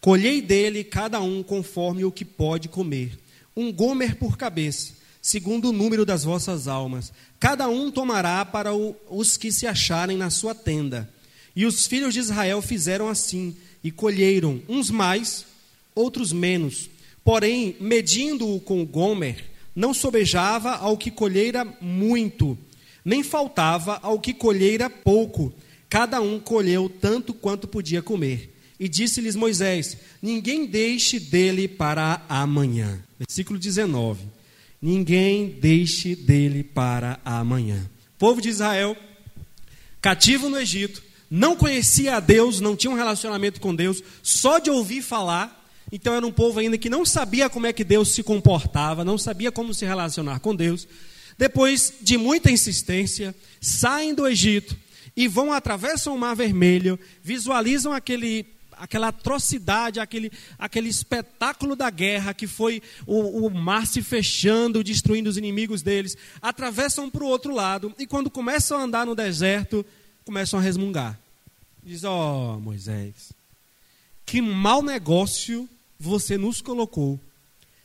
Colhei 0.00 0.42
dele 0.42 0.84
cada 0.84 1.20
um 1.20 1.42
conforme 1.42 2.04
o 2.04 2.12
que 2.12 2.24
pode 2.24 2.68
comer, 2.68 3.18
um 3.56 3.72
gomer 3.72 4.16
por 4.16 4.36
cabeça 4.36 4.98
segundo 5.28 5.68
o 5.68 5.72
número 5.72 6.06
das 6.06 6.24
vossas 6.24 6.66
almas. 6.66 7.12
Cada 7.38 7.68
um 7.68 7.90
tomará 7.90 8.44
para 8.44 8.74
o, 8.74 8.96
os 9.10 9.36
que 9.36 9.52
se 9.52 9.66
acharem 9.66 10.16
na 10.16 10.30
sua 10.30 10.54
tenda. 10.54 11.08
E 11.54 11.66
os 11.66 11.86
filhos 11.86 12.14
de 12.14 12.20
Israel 12.20 12.62
fizeram 12.62 13.08
assim, 13.08 13.56
e 13.82 13.90
colheram, 13.90 14.62
uns 14.68 14.90
mais, 14.90 15.44
outros 15.94 16.32
menos. 16.32 16.88
Porém, 17.24 17.76
medindo-o 17.80 18.60
com 18.60 18.84
Gomer, 18.84 19.44
não 19.74 19.92
sobejava 19.92 20.76
ao 20.76 20.96
que 20.96 21.10
colheira 21.10 21.64
muito, 21.80 22.56
nem 23.04 23.22
faltava 23.22 23.98
ao 24.02 24.18
que 24.20 24.32
colheira 24.32 24.88
pouco. 24.88 25.52
Cada 25.88 26.20
um 26.20 26.38
colheu 26.38 26.88
tanto 26.88 27.32
quanto 27.32 27.66
podia 27.66 28.02
comer. 28.02 28.54
E 28.78 28.88
disse-lhes 28.88 29.34
Moisés: 29.34 29.96
Ninguém 30.22 30.66
deixe 30.66 31.18
dele 31.18 31.66
para 31.66 32.24
amanhã. 32.28 33.02
Versículo 33.18 33.58
19 33.58 34.38
ninguém 34.80 35.48
deixe 35.60 36.14
dele 36.14 36.62
para 36.62 37.20
amanhã. 37.24 37.88
Povo 38.18 38.40
de 38.40 38.48
Israel, 38.48 38.96
cativo 40.00 40.48
no 40.48 40.58
Egito, 40.58 41.02
não 41.30 41.54
conhecia 41.54 42.16
a 42.16 42.20
Deus, 42.20 42.60
não 42.60 42.76
tinha 42.76 42.90
um 42.90 42.96
relacionamento 42.96 43.60
com 43.60 43.74
Deus, 43.74 44.02
só 44.22 44.58
de 44.58 44.70
ouvir 44.70 45.02
falar. 45.02 45.56
Então 45.90 46.14
era 46.14 46.26
um 46.26 46.32
povo 46.32 46.60
ainda 46.60 46.76
que 46.76 46.90
não 46.90 47.04
sabia 47.04 47.48
como 47.48 47.66
é 47.66 47.72
que 47.72 47.84
Deus 47.84 48.12
se 48.12 48.22
comportava, 48.22 49.04
não 49.04 49.18
sabia 49.18 49.50
como 49.50 49.72
se 49.72 49.84
relacionar 49.84 50.40
com 50.40 50.54
Deus. 50.54 50.86
Depois 51.36 51.94
de 52.00 52.18
muita 52.18 52.50
insistência, 52.50 53.34
saem 53.60 54.14
do 54.14 54.26
Egito 54.26 54.76
e 55.16 55.28
vão 55.28 55.52
atravessam 55.52 56.14
o 56.14 56.18
Mar 56.18 56.34
Vermelho, 56.34 56.98
visualizam 57.22 57.92
aquele 57.92 58.46
aquela 58.80 59.08
atrocidade, 59.08 59.98
aquele, 59.98 60.30
aquele 60.56 60.88
espetáculo 60.88 61.74
da 61.74 61.90
guerra 61.90 62.32
que 62.32 62.46
foi 62.46 62.80
o, 63.06 63.46
o 63.46 63.50
mar 63.50 63.88
se 63.88 64.00
fechando, 64.02 64.84
destruindo 64.84 65.28
os 65.28 65.36
inimigos 65.36 65.82
deles, 65.82 66.16
atravessam 66.40 67.10
para 67.10 67.24
o 67.24 67.26
outro 67.26 67.52
lado 67.52 67.92
e 67.98 68.06
quando 68.06 68.30
começam 68.30 68.78
a 68.78 68.82
andar 68.82 69.04
no 69.04 69.16
deserto, 69.16 69.84
começam 70.28 70.60
a 70.60 70.62
resmungar. 70.62 71.18
Diz: 71.82 72.04
Ó 72.04 72.56
oh, 72.56 72.60
Moisés, 72.60 73.32
que 74.26 74.42
mau 74.42 74.82
negócio 74.82 75.66
você 75.98 76.36
nos 76.36 76.60
colocou, 76.60 77.18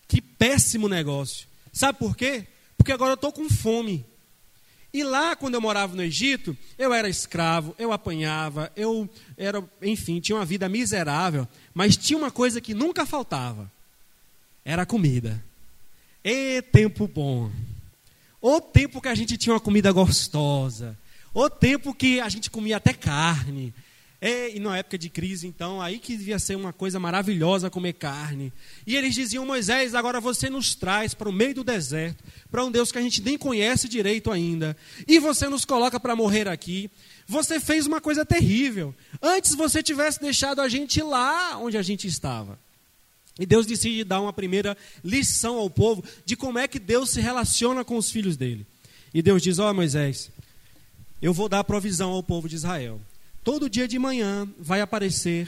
que 0.09 0.19
péssimo 0.19 0.89
negócio. 0.89 1.47
Sabe 1.71 1.99
por 1.99 2.17
quê? 2.17 2.45
Porque 2.77 2.91
agora 2.91 3.11
eu 3.11 3.15
estou 3.15 3.31
com 3.31 3.49
fome. 3.49 4.05
E 4.93 5.05
lá, 5.05 5.37
quando 5.37 5.53
eu 5.53 5.61
morava 5.61 5.95
no 5.95 6.03
Egito, 6.03 6.55
eu 6.77 6.93
era 6.93 7.07
escravo, 7.07 7.73
eu 7.79 7.93
apanhava, 7.93 8.69
eu 8.75 9.09
era, 9.37 9.63
enfim, 9.81 10.19
tinha 10.19 10.35
uma 10.35 10.45
vida 10.45 10.67
miserável, 10.67 11.47
mas 11.73 11.95
tinha 11.95 12.19
uma 12.19 12.29
coisa 12.29 12.59
que 12.59 12.73
nunca 12.73 13.05
faltava: 13.05 13.71
era 14.65 14.85
comida. 14.85 15.41
E 16.21 16.61
tempo 16.61 17.07
bom. 17.07 17.49
O 18.41 18.59
tempo 18.59 18.99
que 18.99 19.07
a 19.07 19.15
gente 19.15 19.37
tinha 19.37 19.53
uma 19.53 19.61
comida 19.61 19.93
gostosa. 19.93 20.97
O 21.33 21.49
tempo 21.49 21.93
que 21.93 22.19
a 22.19 22.29
gente 22.29 22.49
comia 22.49 22.77
até 22.77 22.93
carne. 22.93 23.73
É, 24.21 24.55
e 24.55 24.57
na 24.57 24.77
época 24.77 24.97
de 24.97 25.09
crise, 25.09 25.45
então, 25.45 25.81
aí 25.81 25.99
que 25.99 26.15
devia 26.15 26.39
ser 26.39 26.55
uma 26.55 26.71
coisa 26.71 26.97
maravilhosa 26.97 27.69
comer 27.69 27.91
carne. 27.91 28.53
E 28.87 28.95
eles 28.95 29.13
diziam, 29.13 29.45
Moisés, 29.45 29.93
agora 29.93 30.21
você 30.21 30.49
nos 30.49 30.73
traz 30.75 31.13
para 31.13 31.27
o 31.27 31.33
meio 31.33 31.55
do 31.55 31.61
deserto, 31.61 32.23
para 32.49 32.63
um 32.63 32.71
Deus 32.71 32.89
que 32.89 32.97
a 32.97 33.01
gente 33.01 33.21
nem 33.21 33.37
conhece 33.37 33.89
direito 33.89 34.31
ainda, 34.31 34.77
e 35.05 35.19
você 35.19 35.49
nos 35.49 35.65
coloca 35.65 35.99
para 35.99 36.15
morrer 36.15 36.47
aqui. 36.47 36.89
Você 37.27 37.59
fez 37.59 37.85
uma 37.85 37.99
coisa 37.99 38.23
terrível. 38.23 38.95
Antes 39.21 39.55
você 39.55 39.83
tivesse 39.83 40.21
deixado 40.21 40.61
a 40.61 40.69
gente 40.69 41.01
lá 41.01 41.57
onde 41.57 41.77
a 41.77 41.81
gente 41.81 42.07
estava. 42.07 42.57
E 43.37 43.45
Deus 43.45 43.65
decide 43.65 44.05
dar 44.05 44.21
uma 44.21 44.31
primeira 44.31 44.77
lição 45.03 45.57
ao 45.57 45.69
povo 45.69 46.01
de 46.23 46.37
como 46.37 46.59
é 46.59 46.65
que 46.65 46.79
Deus 46.79 47.09
se 47.09 47.19
relaciona 47.19 47.83
com 47.83 47.97
os 47.97 48.09
filhos 48.09 48.37
dele. 48.37 48.65
E 49.13 49.21
Deus 49.21 49.41
diz: 49.41 49.59
Ó 49.59 49.69
oh, 49.69 49.73
Moisés, 49.73 50.31
eu 51.23 51.33
vou 51.33 51.47
dar 51.47 51.63
provisão 51.63 52.11
ao 52.11 52.21
povo 52.21 52.49
de 52.49 52.55
Israel. 52.55 52.99
Todo 53.45 53.69
dia 53.69 53.87
de 53.87 53.97
manhã 53.97 54.45
vai 54.59 54.81
aparecer 54.81 55.47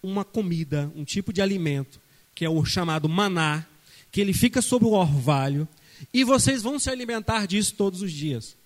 uma 0.00 0.24
comida, 0.24 0.88
um 0.94 1.04
tipo 1.04 1.32
de 1.32 1.42
alimento, 1.42 2.00
que 2.32 2.44
é 2.44 2.48
o 2.48 2.64
chamado 2.64 3.08
maná, 3.08 3.66
que 4.12 4.20
ele 4.20 4.32
fica 4.32 4.62
sobre 4.62 4.86
o 4.86 4.92
orvalho, 4.92 5.66
e 6.14 6.22
vocês 6.22 6.62
vão 6.62 6.78
se 6.78 6.88
alimentar 6.88 7.44
disso 7.46 7.74
todos 7.74 8.02
os 8.02 8.12
dias. 8.12 8.56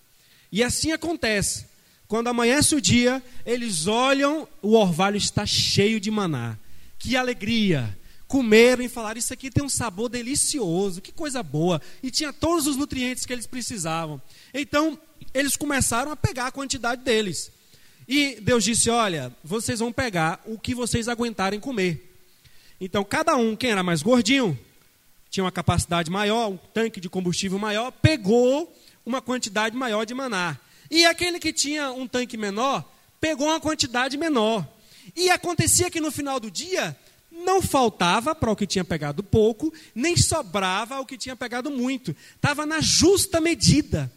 E 0.51 0.61
assim 0.61 0.91
acontece. 0.91 1.65
Quando 2.07 2.27
amanhece 2.27 2.75
o 2.75 2.81
dia, 2.81 3.23
eles 3.43 3.87
olham, 3.87 4.47
o 4.61 4.75
orvalho 4.75 5.17
está 5.17 5.47
cheio 5.47 5.99
de 5.99 6.11
maná. 6.11 6.59
Que 6.99 7.15
alegria! 7.15 7.97
Comeram 8.27 8.83
e 8.83 8.89
falaram: 8.89 9.17
Isso 9.17 9.33
aqui 9.33 9.49
tem 9.49 9.63
um 9.63 9.69
sabor 9.69 10.09
delicioso, 10.09 11.01
que 11.01 11.11
coisa 11.11 11.41
boa. 11.41 11.81
E 12.03 12.11
tinha 12.11 12.31
todos 12.31 12.67
os 12.67 12.77
nutrientes 12.77 13.25
que 13.25 13.33
eles 13.33 13.47
precisavam. 13.47 14.21
Então, 14.53 14.99
eles 15.33 15.55
começaram 15.55 16.11
a 16.11 16.15
pegar 16.15 16.47
a 16.47 16.51
quantidade 16.51 17.03
deles. 17.03 17.51
E 18.07 18.39
Deus 18.41 18.63
disse: 18.63 18.89
Olha, 18.89 19.33
vocês 19.43 19.79
vão 19.79 19.91
pegar 19.91 20.41
o 20.45 20.57
que 20.57 20.75
vocês 20.75 21.07
aguentarem 21.07 21.59
comer. 21.59 22.09
Então, 22.79 23.03
cada 23.03 23.35
um, 23.35 23.55
quem 23.55 23.71
era 23.71 23.83
mais 23.83 24.01
gordinho, 24.01 24.57
tinha 25.29 25.43
uma 25.43 25.51
capacidade 25.51 26.09
maior, 26.09 26.49
um 26.49 26.57
tanque 26.57 26.99
de 26.99 27.07
combustível 27.07 27.59
maior, 27.59 27.91
pegou 27.91 28.75
uma 29.05 29.21
quantidade 29.21 29.75
maior 29.75 30.05
de 30.05 30.13
maná. 30.13 30.57
E 30.89 31.05
aquele 31.05 31.39
que 31.39 31.53
tinha 31.53 31.91
um 31.91 32.07
tanque 32.07 32.35
menor, 32.35 32.83
pegou 33.19 33.47
uma 33.47 33.61
quantidade 33.61 34.17
menor. 34.17 34.67
E 35.15 35.29
acontecia 35.29 35.89
que 35.89 36.01
no 36.01 36.11
final 36.11 36.39
do 36.39 36.51
dia, 36.51 36.97
não 37.31 37.61
faltava 37.61 38.35
para 38.35 38.51
o 38.51 38.55
que 38.55 38.67
tinha 38.67 38.83
pegado 38.83 39.23
pouco, 39.23 39.73
nem 39.95 40.17
sobrava 40.17 40.99
o 40.99 41.05
que 41.05 41.17
tinha 41.17 41.35
pegado 41.35 41.71
muito. 41.71 42.15
Estava 42.35 42.65
na 42.65 42.81
justa 42.81 43.39
medida. 43.39 44.11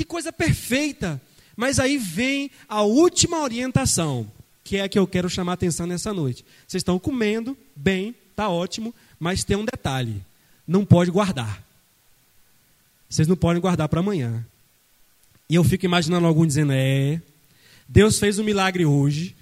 Que 0.00 0.04
coisa 0.06 0.32
perfeita. 0.32 1.20
Mas 1.54 1.78
aí 1.78 1.98
vem 1.98 2.50
a 2.66 2.80
última 2.80 3.42
orientação, 3.42 4.26
que 4.64 4.78
é 4.78 4.84
a 4.84 4.88
que 4.88 4.98
eu 4.98 5.06
quero 5.06 5.28
chamar 5.28 5.52
a 5.52 5.54
atenção 5.56 5.86
nessa 5.86 6.10
noite. 6.10 6.42
Vocês 6.66 6.80
estão 6.80 6.98
comendo 6.98 7.54
bem, 7.76 8.14
está 8.30 8.48
ótimo, 8.48 8.94
mas 9.18 9.44
tem 9.44 9.58
um 9.58 9.64
detalhe: 9.66 10.24
não 10.66 10.86
pode 10.86 11.10
guardar. 11.10 11.62
Vocês 13.10 13.28
não 13.28 13.36
podem 13.36 13.60
guardar 13.60 13.90
para 13.90 14.00
amanhã. 14.00 14.42
E 15.50 15.54
eu 15.54 15.62
fico 15.62 15.84
imaginando 15.84 16.26
algum 16.26 16.46
dizendo: 16.46 16.72
é, 16.72 17.20
Deus 17.86 18.18
fez 18.18 18.38
um 18.38 18.42
milagre 18.42 18.86
hoje, 18.86 19.36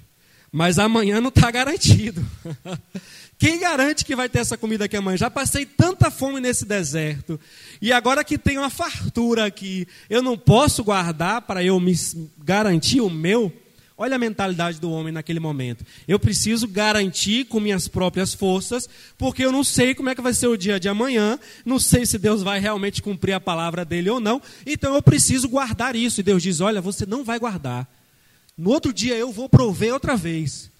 mas 0.52 0.78
amanhã 0.78 1.20
não 1.20 1.28
está 1.28 1.50
garantido. 1.50 2.24
Quem 3.38 3.60
garante 3.60 4.04
que 4.04 4.16
vai 4.16 4.28
ter 4.28 4.40
essa 4.40 4.56
comida 4.56 4.86
aqui 4.86 4.96
amanhã? 4.96 5.16
Já 5.16 5.30
passei 5.30 5.64
tanta 5.64 6.10
fome 6.10 6.40
nesse 6.40 6.64
deserto. 6.64 7.38
E 7.80 7.92
agora 7.92 8.24
que 8.24 8.36
tem 8.36 8.58
uma 8.58 8.68
fartura 8.68 9.46
aqui, 9.46 9.86
eu 10.10 10.20
não 10.20 10.36
posso 10.36 10.82
guardar 10.82 11.42
para 11.42 11.62
eu 11.62 11.78
me 11.78 11.94
garantir 12.38 13.00
o 13.00 13.08
meu? 13.08 13.52
Olha 13.96 14.16
a 14.16 14.18
mentalidade 14.18 14.80
do 14.80 14.90
homem 14.90 15.12
naquele 15.12 15.40
momento. 15.40 15.84
Eu 16.06 16.18
preciso 16.18 16.66
garantir 16.66 17.44
com 17.46 17.58
minhas 17.58 17.86
próprias 17.86 18.32
forças, 18.32 18.88
porque 19.16 19.44
eu 19.44 19.50
não 19.50 19.64
sei 19.64 19.94
como 19.94 20.08
é 20.08 20.14
que 20.14 20.20
vai 20.20 20.32
ser 20.32 20.46
o 20.46 20.56
dia 20.56 20.78
de 20.78 20.88
amanhã, 20.88 21.38
não 21.64 21.80
sei 21.80 22.06
se 22.06 22.16
Deus 22.16 22.42
vai 22.42 22.60
realmente 22.60 23.02
cumprir 23.02 23.32
a 23.32 23.40
palavra 23.40 23.84
dele 23.84 24.08
ou 24.08 24.20
não, 24.20 24.40
então 24.64 24.94
eu 24.94 25.02
preciso 25.02 25.48
guardar 25.48 25.96
isso. 25.96 26.20
E 26.20 26.22
Deus 26.22 26.42
diz: 26.42 26.60
Olha, 26.60 26.80
você 26.80 27.04
não 27.04 27.24
vai 27.24 27.40
guardar. 27.40 27.88
No 28.58 28.70
outro 28.70 28.92
dia 28.92 29.14
eu 29.14 29.32
vou 29.32 29.48
prover 29.48 29.94
outra 29.94 30.16
vez. 30.16 30.70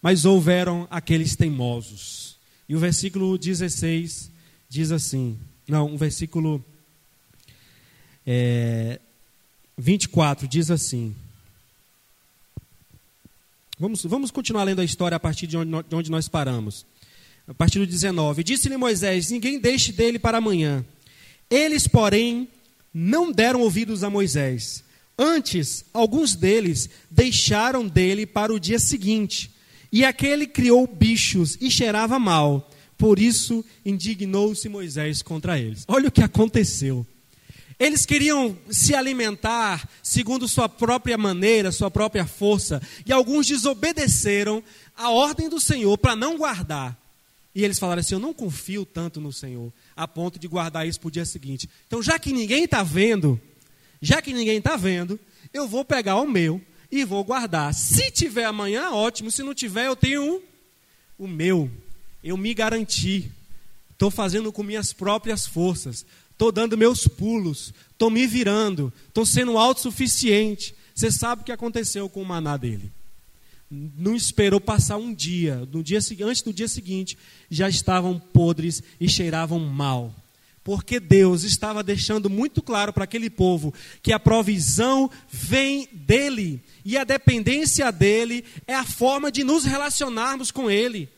Mas 0.00 0.24
houveram 0.24 0.88
aqueles 0.90 1.36
teimosos. 1.36 2.38
E 2.66 2.74
o 2.74 2.78
versículo 2.78 3.36
16 3.36 4.30
diz 4.68 4.90
assim: 4.90 5.38
não, 5.68 5.94
o 5.94 5.98
versículo 5.98 6.64
é, 8.26 8.98
24 9.76 10.48
diz 10.48 10.70
assim. 10.70 11.14
Vamos, 13.78 14.02
vamos 14.04 14.30
continuar 14.30 14.64
lendo 14.64 14.80
a 14.80 14.84
história 14.84 15.16
a 15.16 15.20
partir 15.20 15.46
de 15.46 15.58
onde, 15.58 15.70
de 15.86 15.94
onde 15.94 16.10
nós 16.10 16.26
paramos. 16.26 16.86
A 17.46 17.52
partir 17.52 17.78
do 17.78 17.86
19. 17.86 18.42
Disse-lhe 18.42 18.78
Moisés: 18.78 19.30
Ninguém 19.30 19.60
deixe 19.60 19.92
dele 19.92 20.18
para 20.18 20.38
amanhã. 20.38 20.84
Eles, 21.50 21.86
porém, 21.86 22.48
não 22.92 23.30
deram 23.30 23.60
ouvidos 23.60 24.02
a 24.02 24.08
Moisés. 24.08 24.82
Antes, 25.18 25.84
alguns 25.92 26.36
deles 26.36 26.88
deixaram 27.10 27.88
dele 27.88 28.24
para 28.24 28.52
o 28.52 28.60
dia 28.60 28.78
seguinte. 28.78 29.50
E 29.90 30.04
aquele 30.04 30.46
criou 30.46 30.86
bichos 30.86 31.58
e 31.60 31.70
cheirava 31.70 32.18
mal. 32.18 32.70
Por 32.96 33.18
isso 33.18 33.64
indignou-se 33.84 34.68
Moisés 34.68 35.22
contra 35.22 35.58
eles. 35.58 35.84
Olha 35.88 36.08
o 36.08 36.12
que 36.12 36.22
aconteceu. 36.22 37.06
Eles 37.78 38.04
queriam 38.04 38.58
se 38.70 38.94
alimentar 38.94 39.88
segundo 40.02 40.48
sua 40.48 40.68
própria 40.68 41.16
maneira, 41.16 41.70
sua 41.70 41.90
própria 41.90 42.26
força, 42.26 42.82
e 43.06 43.12
alguns 43.12 43.46
desobedeceram 43.46 44.62
a 44.96 45.10
ordem 45.10 45.48
do 45.48 45.60
Senhor 45.60 45.96
para 45.96 46.16
não 46.16 46.36
guardar. 46.36 46.98
E 47.54 47.64
eles 47.64 47.78
falaram 47.78 48.00
assim: 48.00 48.14
Eu 48.14 48.20
não 48.20 48.34
confio 48.34 48.84
tanto 48.84 49.20
no 49.20 49.32
Senhor, 49.32 49.72
a 49.96 50.08
ponto 50.08 50.38
de 50.38 50.48
guardar 50.48 50.86
isso 50.86 50.98
para 51.00 51.08
o 51.08 51.10
dia 51.10 51.24
seguinte. 51.24 51.68
Então, 51.86 52.02
já 52.02 52.18
que 52.18 52.32
ninguém 52.32 52.64
está 52.64 52.82
vendo, 52.82 53.40
já 54.00 54.22
que 54.22 54.32
ninguém 54.32 54.58
está 54.58 54.76
vendo, 54.76 55.18
eu 55.52 55.66
vou 55.66 55.84
pegar 55.84 56.16
o 56.16 56.28
meu 56.28 56.60
e 56.90 57.04
vou 57.04 57.24
guardar. 57.24 57.74
Se 57.74 58.10
tiver 58.10 58.44
amanhã, 58.44 58.90
ótimo. 58.90 59.30
Se 59.30 59.42
não 59.42 59.54
tiver, 59.54 59.86
eu 59.86 59.96
tenho 59.96 60.42
o 61.18 61.26
meu. 61.26 61.70
Eu 62.22 62.36
me 62.36 62.54
garanti. 62.54 63.30
Estou 63.92 64.10
fazendo 64.10 64.52
com 64.52 64.62
minhas 64.62 64.92
próprias 64.92 65.46
forças. 65.46 66.06
Estou 66.30 66.52
dando 66.52 66.78
meus 66.78 67.06
pulos. 67.06 67.72
Estou 67.90 68.10
me 68.10 68.26
virando. 68.26 68.92
Estou 69.08 69.26
sendo 69.26 69.58
autossuficiente. 69.58 70.74
Você 70.94 71.10
sabe 71.10 71.42
o 71.42 71.44
que 71.44 71.52
aconteceu 71.52 72.08
com 72.08 72.22
o 72.22 72.26
maná 72.26 72.56
dele. 72.56 72.90
Não 73.70 74.16
esperou 74.16 74.60
passar 74.60 74.96
um 74.96 75.12
dia. 75.12 75.68
No 75.70 75.82
dia 75.82 75.98
antes 76.22 76.42
do 76.42 76.52
dia 76.52 76.68
seguinte, 76.68 77.18
já 77.50 77.68
estavam 77.68 78.18
podres 78.18 78.82
e 79.00 79.08
cheiravam 79.08 79.58
mal 79.58 80.14
porque 80.62 81.00
Deus 81.00 81.44
estava 81.44 81.82
deixando 81.82 82.28
muito 82.28 82.60
claro 82.60 82.92
para 82.92 83.04
aquele 83.04 83.30
povo 83.30 83.72
que 84.02 84.12
a 84.12 84.20
provisão 84.20 85.10
vem 85.30 85.88
dele 85.92 86.62
e 86.84 86.96
a 86.96 87.04
dependência 87.04 87.90
dele 87.90 88.44
é 88.66 88.74
a 88.74 88.84
forma 88.84 89.30
de 89.30 89.44
nos 89.44 89.64
relacionarmos 89.64 90.50
com 90.50 90.70
ele. 90.70 91.08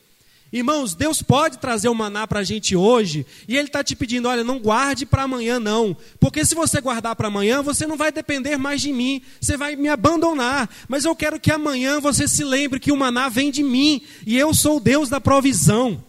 Irmãos, 0.53 0.93
Deus 0.93 1.21
pode 1.21 1.59
trazer 1.59 1.87
o 1.87 1.95
maná 1.95 2.27
para 2.27 2.41
a 2.41 2.43
gente 2.43 2.75
hoje 2.75 3.25
e 3.47 3.55
Ele 3.55 3.67
está 3.67 3.81
te 3.81 3.95
pedindo: 3.95 4.27
olha, 4.27 4.43
não 4.43 4.59
guarde 4.59 5.05
para 5.05 5.23
amanhã, 5.23 5.59
não, 5.61 5.95
porque 6.19 6.43
se 6.43 6.53
você 6.53 6.81
guardar 6.81 7.15
para 7.15 7.29
amanhã, 7.29 7.61
você 7.61 7.87
não 7.87 7.95
vai 7.95 8.11
depender 8.11 8.57
mais 8.57 8.81
de 8.81 8.91
mim, 8.91 9.21
você 9.39 9.55
vai 9.55 9.77
me 9.77 9.87
abandonar. 9.87 10.69
Mas 10.89 11.05
eu 11.05 11.15
quero 11.15 11.39
que 11.39 11.51
amanhã 11.51 12.01
você 12.01 12.27
se 12.27 12.43
lembre 12.43 12.81
que 12.81 12.91
o 12.91 12.97
maná 12.97 13.29
vem 13.29 13.49
de 13.49 13.63
mim 13.63 14.01
e 14.27 14.37
eu 14.37 14.53
sou 14.53 14.77
o 14.77 14.81
Deus 14.81 15.07
da 15.07 15.21
provisão. 15.21 16.03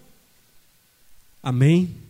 Amém? 1.41 2.02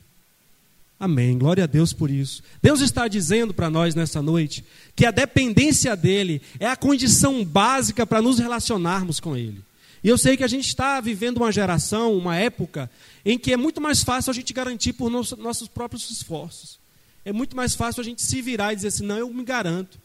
Amém. 1.02 1.36
Glória 1.36 1.64
a 1.64 1.66
Deus 1.66 1.92
por 1.92 2.12
isso. 2.12 2.44
Deus 2.62 2.80
está 2.80 3.08
dizendo 3.08 3.52
para 3.52 3.68
nós 3.68 3.92
nessa 3.92 4.22
noite 4.22 4.64
que 4.94 5.04
a 5.04 5.10
dependência 5.10 5.96
dEle 5.96 6.40
é 6.60 6.68
a 6.68 6.76
condição 6.76 7.44
básica 7.44 8.06
para 8.06 8.22
nos 8.22 8.38
relacionarmos 8.38 9.18
com 9.18 9.36
Ele. 9.36 9.64
E 10.04 10.08
eu 10.08 10.16
sei 10.16 10.36
que 10.36 10.44
a 10.44 10.48
gente 10.48 10.68
está 10.68 11.00
vivendo 11.00 11.38
uma 11.38 11.50
geração, 11.50 12.16
uma 12.16 12.36
época, 12.36 12.88
em 13.24 13.36
que 13.36 13.52
é 13.52 13.56
muito 13.56 13.80
mais 13.80 14.04
fácil 14.04 14.30
a 14.30 14.32
gente 14.32 14.52
garantir 14.52 14.92
por 14.92 15.10
nossos 15.10 15.66
próprios 15.66 16.08
esforços. 16.08 16.78
É 17.24 17.32
muito 17.32 17.56
mais 17.56 17.74
fácil 17.74 18.00
a 18.00 18.04
gente 18.04 18.22
se 18.22 18.40
virar 18.40 18.72
e 18.72 18.76
dizer 18.76 18.88
assim: 18.88 19.04
não, 19.04 19.18
eu 19.18 19.34
me 19.34 19.42
garanto. 19.42 19.98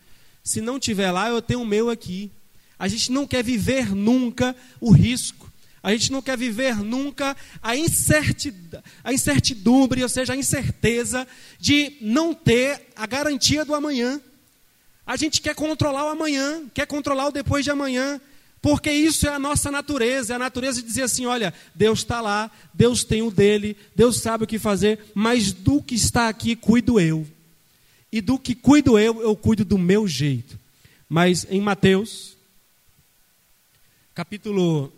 Se 0.44 0.62
não 0.62 0.80
tiver 0.80 1.12
lá, 1.12 1.30
eu 1.30 1.44
tenho 1.44 1.62
o 1.62 1.66
meu 1.66 1.92
aqui. 1.92 2.32
A 2.80 2.88
gente 2.88 3.12
não 3.12 3.28
quer 3.28 3.44
viver 3.44 3.94
nunca 3.94 4.56
o 4.82 4.92
risco. 4.92 5.47
A 5.82 5.92
gente 5.92 6.12
não 6.12 6.22
quer 6.22 6.38
viver 6.38 6.76
nunca 6.78 7.36
a, 7.62 7.76
incertidão, 7.76 8.82
a 9.04 9.14
incertidumbre, 9.14 10.04
ou 10.04 10.10
seja, 10.10 10.34
a 10.34 10.38
incerteza 10.38 11.28
de 11.60 11.98
não 12.02 12.34
ter 12.34 12.88
a 12.96 13.06
garantia 13.06 13.64
do 13.64 13.74
amanhã. 13.74 14.20
A 15.06 15.16
gente 15.16 15.40
quer 15.40 15.56
controlar 15.56 16.06
o 16.06 16.10
amanhã, 16.10 16.64
quer 16.74 16.86
controlar 16.86 17.28
o 17.28 17.32
depois 17.32 17.64
de 17.64 17.72
amanhã, 17.72 18.20
porque 18.62 18.92
isso 18.92 19.28
é 19.28 19.30
a 19.30 19.40
nossa 19.40 19.72
natureza, 19.72 20.34
é 20.34 20.36
a 20.36 20.40
natureza 20.40 20.82
de 20.82 20.88
dizer 20.88 21.04
assim: 21.04 21.26
olha, 21.26 21.54
Deus 21.74 22.00
está 22.00 22.20
lá, 22.20 22.52
Deus 22.74 23.04
tem 23.04 23.22
o 23.22 23.32
dele, 23.32 23.78
Deus 23.96 24.20
sabe 24.20 24.44
o 24.44 24.48
que 24.48 24.60
fazer, 24.60 25.00
mas 25.14 25.54
do 25.54 25.82
que 25.82 25.96
está 25.96 26.28
aqui 26.28 26.56
cuido 26.56 27.00
eu. 27.00 27.26
E 28.12 28.20
do 28.20 28.40
que 28.40 28.56
cuido 28.56 28.98
eu, 28.98 29.22
eu 29.22 29.36
cuido 29.36 29.64
do 29.64 29.78
meu 29.78 30.08
jeito. 30.08 30.60
Mas 31.08 31.46
em 31.50 31.62
Mateus, 31.62 32.36
capítulo 34.14 34.92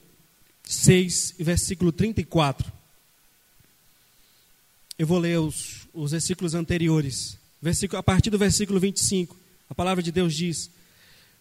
6, 0.70 1.34
versículo 1.40 1.92
34. 1.92 2.72
Eu 5.00 5.08
vou 5.08 5.18
ler 5.18 5.40
os, 5.40 5.88
os 5.92 6.12
versículos 6.12 6.54
anteriores. 6.54 7.40
Versículo, 7.60 7.98
a 7.98 8.04
partir 8.04 8.30
do 8.30 8.38
versículo 8.38 8.80
25, 8.80 9.36
a 9.68 9.74
palavra 9.74 10.04
de 10.04 10.12
Deus 10.12 10.36
diz: 10.36 10.70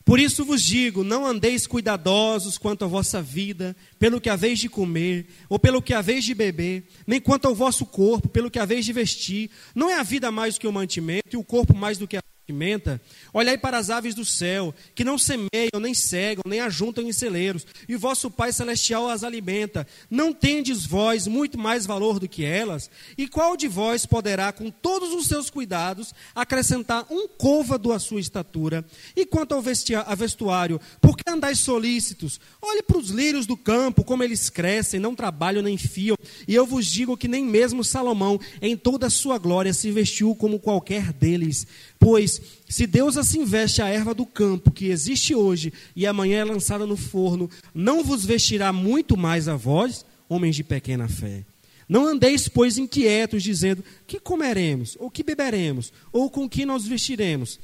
Por 0.03 0.19
isso 0.19 0.47
vos 0.47 0.63
digo: 0.63 1.05
não 1.05 1.27
andeis 1.27 1.67
cuidadosos 1.67 2.57
quanto 2.57 2.87
à 2.87 2.89
vossa 2.89 3.21
vida, 3.21 3.77
pelo 3.99 4.19
que 4.19 4.31
haveis 4.31 4.59
de 4.61 4.69
comer, 4.71 5.27
ou 5.47 5.59
pelo 5.59 5.83
que 5.83 5.93
haveis 5.93 6.25
de 6.25 6.33
beber, 6.33 6.89
nem 7.07 7.21
quanto 7.21 7.47
ao 7.47 7.55
vosso 7.55 7.85
corpo, 7.85 8.31
pelo 8.31 8.51
que 8.51 8.59
haveis 8.59 8.87
de 8.87 8.95
vestir. 8.95 9.51
Não 9.75 9.91
é 9.91 10.01
a 10.01 10.03
vida 10.03 10.33
mais 10.33 10.55
do 10.55 10.61
que 10.61 10.67
o 10.67 10.73
mantimento, 10.73 11.29
e 11.35 11.37
o 11.37 11.45
corpo 11.45 11.77
mais 11.77 11.99
do 11.99 12.09
que 12.09 12.17
a 12.17 12.23
pimenta, 12.49 12.99
olhai 13.31 13.59
para 13.59 13.77
as 13.77 13.91
aves 13.91 14.15
do 14.15 14.25
céu, 14.25 14.75
que 14.95 15.05
não 15.05 15.19
semeiam, 15.19 15.79
nem 15.79 15.93
cegam, 15.93 16.43
nem 16.47 16.61
ajuntam 16.61 17.05
em 17.05 17.13
celeiros, 17.13 17.67
e 17.87 17.95
o 17.95 17.99
vosso 17.99 18.31
Pai 18.31 18.55
Celestial 18.55 19.07
as 19.07 19.23
alimenta. 19.23 19.87
Não 20.11 20.33
tendes 20.33 20.87
vós 20.87 21.27
muito 21.27 21.59
mais 21.59 21.85
valor 21.85 22.19
do 22.19 22.27
que 22.27 22.47
elas? 22.47 22.91
E 23.19 23.29
qual 23.29 23.55
de 23.55 23.69
vós 23.69 24.07
poderá, 24.07 24.51
com 24.51 24.71
todos 24.71 25.13
os 25.13 25.27
seus 25.27 25.51
cuidados, 25.51 26.15
acrescentar 26.35 27.05
um 27.11 27.29
côvado 27.29 27.93
à 27.93 27.99
sua 27.99 28.19
estatura? 28.19 28.83
E 29.15 29.27
quanto 29.27 29.55
ao 29.55 29.61
vestuário, 29.61 30.81
por 31.03 31.19
que 31.19 31.29
andais 31.29 31.59
solícitos? 31.59 32.41
Olhe 32.63 32.83
para 32.83 32.97
os 32.97 33.11
lírios 33.11 33.45
do 33.45 33.59
campo, 33.59 34.03
como 34.03 34.25
eles 34.25 34.49
crescem, 34.49 34.99
não 34.99 35.15
trabalham 35.15 35.63
nem 35.63 35.77
fiam. 35.77 36.17
E 36.47 36.55
eu 36.55 36.65
vos 36.65 36.87
digo 36.87 37.15
que 37.15 37.29
nem 37.29 37.45
mesmo 37.45 37.85
Salomão, 37.85 38.41
em 38.63 38.75
toda 38.75 39.09
a 39.09 39.11
sua 39.11 39.37
glória, 39.37 39.75
se 39.75 39.91
vestiu 39.91 40.35
como 40.35 40.59
qualquer 40.59 41.13
deles. 41.13 41.67
Pois, 41.99 42.41
se 42.69 42.87
Deus 42.87 43.17
assim 43.17 43.45
veste 43.45 43.83
a 43.83 43.89
erva 43.89 44.15
do 44.15 44.25
campo, 44.25 44.71
que 44.71 44.87
existe 44.87 45.35
hoje 45.35 45.73
e 45.97 46.07
amanhã 46.07 46.41
é 46.41 46.45
lançada 46.45 46.87
no 46.87 46.97
forno, 46.97 47.51
não 47.75 48.05
vos 48.05 48.25
vestirá 48.25 48.73
muito 48.73 49.17
mais 49.17 49.49
a 49.49 49.57
vós, 49.57 50.05
homens 50.29 50.55
de 50.55 50.63
pequena 50.63 51.09
fé. 51.09 51.45
Não 51.89 52.07
andeis, 52.07 52.49
pois, 52.49 52.77
inquietos, 52.77 53.43
dizendo: 53.43 53.83
que 54.07 54.21
comeremos, 54.21 54.97
ou 55.01 55.11
que 55.11 55.23
beberemos, 55.23 55.93
ou 56.13 56.31
com 56.31 56.49
que 56.49 56.67
nos 56.67 56.87
vestiremos? 56.87 57.59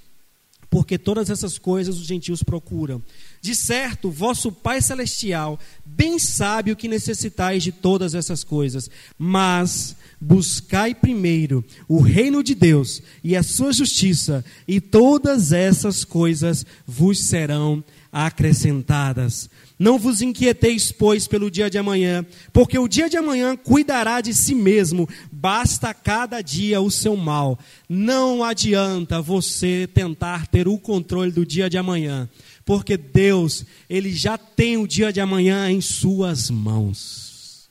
Porque 0.74 0.98
todas 0.98 1.30
essas 1.30 1.56
coisas 1.56 2.00
os 2.00 2.04
gentios 2.04 2.42
procuram. 2.42 3.00
De 3.40 3.54
certo, 3.54 4.10
vosso 4.10 4.50
Pai 4.50 4.82
Celestial 4.82 5.56
bem 5.86 6.18
sabe 6.18 6.72
o 6.72 6.76
que 6.76 6.88
necessitais 6.88 7.62
de 7.62 7.70
todas 7.70 8.12
essas 8.12 8.42
coisas, 8.42 8.90
mas 9.16 9.94
buscai 10.20 10.92
primeiro 10.92 11.64
o 11.86 12.00
reino 12.00 12.42
de 12.42 12.56
Deus 12.56 13.00
e 13.22 13.36
a 13.36 13.42
sua 13.44 13.72
justiça, 13.72 14.44
e 14.66 14.80
todas 14.80 15.52
essas 15.52 16.04
coisas 16.04 16.66
vos 16.84 17.20
serão 17.20 17.84
acrescentadas. 18.10 19.48
Não 19.78 19.98
vos 19.98 20.22
inquieteis, 20.22 20.92
pois, 20.92 21.26
pelo 21.26 21.50
dia 21.50 21.68
de 21.68 21.78
amanhã, 21.78 22.24
porque 22.52 22.78
o 22.78 22.86
dia 22.86 23.08
de 23.08 23.16
amanhã 23.16 23.56
cuidará 23.56 24.20
de 24.20 24.32
si 24.32 24.54
mesmo, 24.54 25.08
basta 25.32 25.92
cada 25.92 26.40
dia 26.40 26.80
o 26.80 26.90
seu 26.90 27.16
mal. 27.16 27.58
Não 27.88 28.44
adianta 28.44 29.20
você 29.20 29.88
tentar 29.92 30.46
ter 30.46 30.68
o 30.68 30.78
controle 30.78 31.32
do 31.32 31.44
dia 31.44 31.68
de 31.68 31.76
amanhã 31.76 32.28
porque 32.64 32.96
Deus, 32.96 33.64
ele 33.88 34.10
já 34.10 34.38
tem 34.38 34.76
o 34.76 34.86
dia 34.86 35.12
de 35.12 35.20
amanhã 35.20 35.70
em 35.70 35.80
suas 35.80 36.50
mãos. 36.50 37.68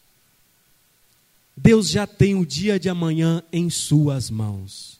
Deus 1.55 1.89
já 1.89 2.05
tem 2.05 2.35
o 2.35 2.45
dia 2.45 2.79
de 2.79 2.89
amanhã 2.89 3.41
em 3.51 3.69
suas 3.69 4.29
mãos. 4.29 4.99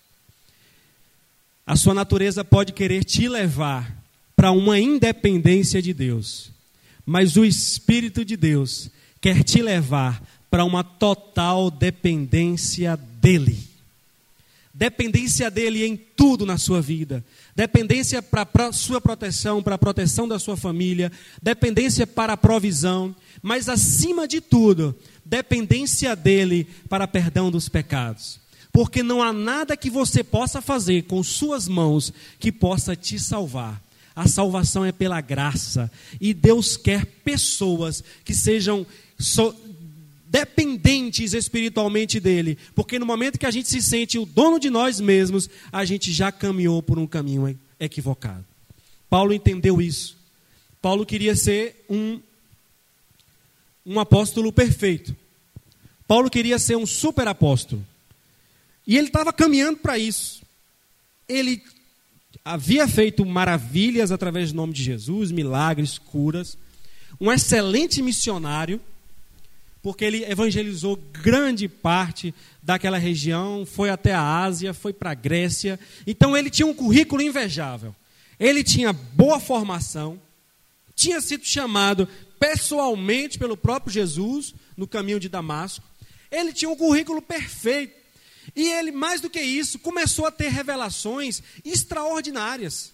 A 1.65 1.75
sua 1.75 1.93
natureza 1.93 2.43
pode 2.43 2.73
querer 2.73 3.03
te 3.03 3.27
levar 3.27 4.03
para 4.35 4.51
uma 4.51 4.79
independência 4.79 5.81
de 5.81 5.93
Deus, 5.93 6.51
mas 7.05 7.37
o 7.37 7.45
Espírito 7.45 8.23
de 8.23 8.37
Deus 8.37 8.89
quer 9.19 9.43
te 9.43 9.61
levar 9.61 10.21
para 10.49 10.63
uma 10.63 10.83
total 10.83 11.71
dependência 11.71 12.97
dEle. 13.21 13.57
Dependência 14.73 15.49
dEle 15.51 15.85
em 15.85 15.95
tudo 15.95 16.45
na 16.45 16.57
sua 16.57 16.81
vida 16.81 17.23
dependência 17.55 18.21
para 18.21 18.67
a 18.67 18.73
sua 18.73 18.99
proteção, 18.99 19.61
para 19.61 19.75
a 19.75 19.79
proteção 19.79 20.27
da 20.27 20.39
sua 20.39 20.57
família, 20.57 21.11
dependência 21.41 22.07
para 22.07 22.33
a 22.33 22.37
provisão, 22.37 23.15
mas 23.41 23.69
acima 23.69 24.27
de 24.27 24.41
tudo, 24.41 24.95
dependência 25.23 26.15
dele 26.15 26.67
para 26.89 27.07
perdão 27.07 27.51
dos 27.51 27.69
pecados. 27.69 28.39
Porque 28.71 29.03
não 29.03 29.21
há 29.21 29.31
nada 29.31 29.77
que 29.77 29.89
você 29.89 30.23
possa 30.23 30.59
fazer 30.61 31.03
com 31.03 31.21
suas 31.21 31.67
mãos 31.67 32.11
que 32.39 32.51
possa 32.51 32.95
te 32.95 33.19
salvar. 33.19 33.79
A 34.15 34.28
salvação 34.28 34.86
é 34.86 34.91
pela 34.91 35.19
graça. 35.21 35.91
E 36.19 36.34
Deus 36.34 36.78
quer 36.78 37.06
pessoas 37.06 38.04
que 38.23 38.34
sejam 38.34 38.86
so, 39.17 39.56
dependentes 40.28 41.34
espiritualmente 41.34 42.19
dele, 42.19 42.58
porque 42.73 42.97
no 42.97 43.06
momento 43.06 43.38
que 43.38 43.45
a 43.45 43.52
gente 43.52 43.69
se 43.69 43.82
sente 43.84 44.17
o 44.17 44.26
dono 44.26 44.60
de 44.60 44.69
nós 44.69 44.99
mesmos, 44.99 45.47
a 45.71 45.86
gente 45.86 46.12
já 46.12 46.32
caminhou 46.32 46.82
por 46.82 46.97
um 46.97 47.06
caminho 47.06 47.58
equivocado. 47.80 48.43
Paulo 49.10 49.32
entendeu 49.32 49.80
isso. 49.80 50.17
Paulo 50.82 51.06
queria 51.06 51.36
ser 51.36 51.86
um, 51.88 52.19
um 53.86 53.99
apóstolo 53.99 54.52
perfeito. 54.52 55.15
Paulo 56.08 56.30
queria 56.30 56.58
ser 56.58 56.78
um 56.78 56.86
super 56.86 57.28
apóstolo. 57.28 57.86
E 58.86 58.97
ele 58.97 59.08
estava 59.08 59.32
caminhando 59.32 59.78
para 59.78 59.97
isso. 59.97 60.41
Ele 61.30 61.63
havia 62.43 62.88
feito 62.88 63.25
maravilhas 63.25 64.12
através 64.12 64.51
do 64.51 64.56
nome 64.56 64.73
de 64.73 64.84
Jesus, 64.84 65.32
milagres, 65.32 65.97
curas. 65.97 66.58
Um 67.19 67.32
excelente 67.32 68.01
missionário 68.01 68.82
porque 69.84 70.06
ele 70.06 70.23
evangelizou 70.23 70.95
grande 70.95 71.67
parte 71.67 72.34
daquela 72.63 72.97
região, 72.97 73.65
foi 73.65 73.89
até 73.89 74.13
a 74.13 74.41
Ásia, 74.41 74.73
foi 74.73 74.93
para 74.93 75.12
a 75.12 75.13
Grécia. 75.13 75.77
Então 76.08 76.38
ele 76.38 76.49
tinha 76.49 76.65
um 76.65 76.73
currículo 76.73 77.21
invejável. 77.21 77.93
Ele 78.39 78.63
tinha 78.63 78.93
boa 78.93 79.41
formação, 79.41 80.19
tinha 80.95 81.19
sido 81.19 81.45
chamado 81.45 82.08
pessoalmente 82.39 83.38
pelo 83.38 83.58
próprio 83.58 83.93
Jesus 83.93 84.56
no 84.77 84.88
caminho 84.88 85.19
de 85.19 85.27
Damasco. 85.27 85.84
Ele 86.32 86.53
tinha 86.53 86.71
um 86.71 86.77
currículo 86.77 87.21
perfeito. 87.21 88.02
E 88.56 88.67
ele, 88.69 88.91
mais 88.91 89.21
do 89.21 89.29
que 89.29 89.41
isso, 89.41 89.79
começou 89.79 90.25
a 90.25 90.32
ter 90.32 90.49
revelações 90.49 91.41
extraordinárias. 91.63 92.91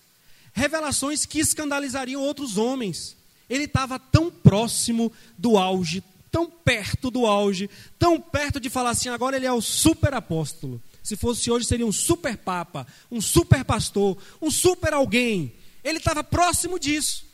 Revelações 0.53 1.25
que 1.25 1.39
escandalizariam 1.39 2.21
outros 2.21 2.57
homens. 2.57 3.15
Ele 3.49 3.63
estava 3.63 3.97
tão 3.97 4.29
próximo 4.29 5.11
do 5.37 5.57
auge 5.57 6.03
tão 6.31 6.49
perto 6.49 7.09
do 7.09 7.25
auge, 7.25 7.69
tão 7.97 8.19
perto 8.19 8.59
de 8.59 8.69
falar 8.69 8.91
assim, 8.91 9.09
agora 9.09 9.35
ele 9.35 9.45
é 9.45 9.51
o 9.51 9.61
super 9.61 10.13
apóstolo. 10.13 10.81
Se 11.03 11.15
fosse 11.15 11.49
hoje, 11.49 11.65
seria 11.65 11.85
um 11.85 11.91
super 11.91 12.37
papa, 12.37 12.85
um 13.11 13.19
super 13.19 13.63
pastor, 13.65 14.17
um 14.41 14.51
super 14.51 14.93
alguém. 14.93 15.51
Ele 15.83 15.97
estava 15.97 16.23
próximo 16.23 16.79
disso. 16.79 17.25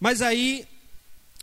Mas 0.00 0.20
aí 0.20 0.66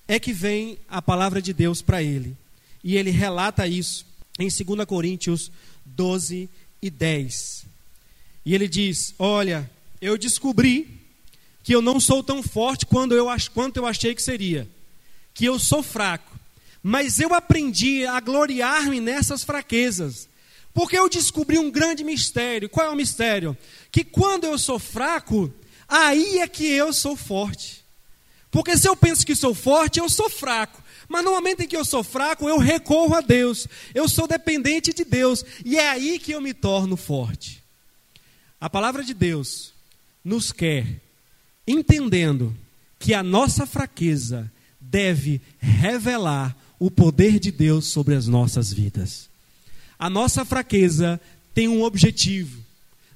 é 0.07 0.19
que 0.19 0.33
vem 0.33 0.77
a 0.89 1.01
palavra 1.01 1.41
de 1.41 1.53
Deus 1.53 1.81
para 1.81 2.03
ele. 2.03 2.35
E 2.83 2.97
ele 2.97 3.11
relata 3.11 3.67
isso 3.67 4.05
em 4.41 4.49
2 4.49 4.85
Coríntios 4.85 5.51
12 5.85 6.49
e 6.81 6.89
10. 6.89 7.65
E 8.45 8.55
ele 8.55 8.67
diz: 8.67 9.13
Olha, 9.19 9.69
eu 10.01 10.17
descobri 10.17 10.99
que 11.63 11.73
eu 11.73 11.81
não 11.81 11.99
sou 11.99 12.23
tão 12.23 12.41
forte 12.41 12.85
quanto 12.85 13.13
eu, 13.13 13.27
quanto 13.53 13.77
eu 13.77 13.85
achei 13.85 14.15
que 14.15 14.21
seria, 14.21 14.67
que 15.33 15.45
eu 15.45 15.59
sou 15.59 15.83
fraco. 15.83 16.39
Mas 16.83 17.19
eu 17.19 17.33
aprendi 17.33 18.05
a 18.05 18.19
gloriar-me 18.19 18.99
nessas 18.99 19.43
fraquezas. 19.43 20.27
Porque 20.73 20.97
eu 20.97 21.09
descobri 21.09 21.59
um 21.59 21.69
grande 21.69 22.03
mistério. 22.03 22.69
Qual 22.69 22.87
é 22.87 22.89
o 22.89 22.95
mistério? 22.95 23.55
Que 23.91 24.03
quando 24.03 24.45
eu 24.45 24.57
sou 24.57 24.79
fraco, 24.79 25.53
aí 25.87 26.39
é 26.39 26.47
que 26.47 26.65
eu 26.65 26.91
sou 26.91 27.15
forte. 27.15 27.80
Porque 28.51 28.77
se 28.77 28.87
eu 28.87 28.95
penso 28.95 29.25
que 29.25 29.33
sou 29.33 29.55
forte, 29.55 29.99
eu 29.99 30.09
sou 30.09 30.29
fraco. 30.29 30.83
Mas 31.07 31.23
no 31.23 31.31
momento 31.31 31.61
em 31.61 31.67
que 31.67 31.75
eu 31.75 31.85
sou 31.85 32.03
fraco, 32.03 32.47
eu 32.47 32.57
recorro 32.57 33.15
a 33.15 33.21
Deus. 33.21 33.67
Eu 33.95 34.07
sou 34.07 34.27
dependente 34.27 34.93
de 34.93 35.05
Deus. 35.05 35.43
E 35.65 35.79
é 35.79 35.89
aí 35.89 36.19
que 36.19 36.33
eu 36.33 36.41
me 36.41 36.53
torno 36.53 36.97
forte. 36.97 37.63
A 38.59 38.69
palavra 38.69 39.03
de 39.03 39.13
Deus 39.13 39.73
nos 40.23 40.51
quer, 40.51 40.85
entendendo 41.65 42.55
que 42.99 43.13
a 43.13 43.23
nossa 43.23 43.65
fraqueza 43.65 44.51
deve 44.79 45.41
revelar 45.59 46.55
o 46.77 46.91
poder 46.91 47.39
de 47.39 47.51
Deus 47.51 47.85
sobre 47.87 48.15
as 48.15 48.27
nossas 48.27 48.71
vidas. 48.71 49.29
A 49.97 50.09
nossa 50.09 50.43
fraqueza 50.43 51.19
tem 51.53 51.67
um 51.67 51.83
objetivo. 51.83 52.59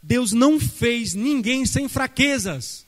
Deus 0.01 0.31
não 0.31 0.59
fez 0.59 1.13
ninguém 1.13 1.65
sem 1.65 1.89
fraquezas. 1.89 2.84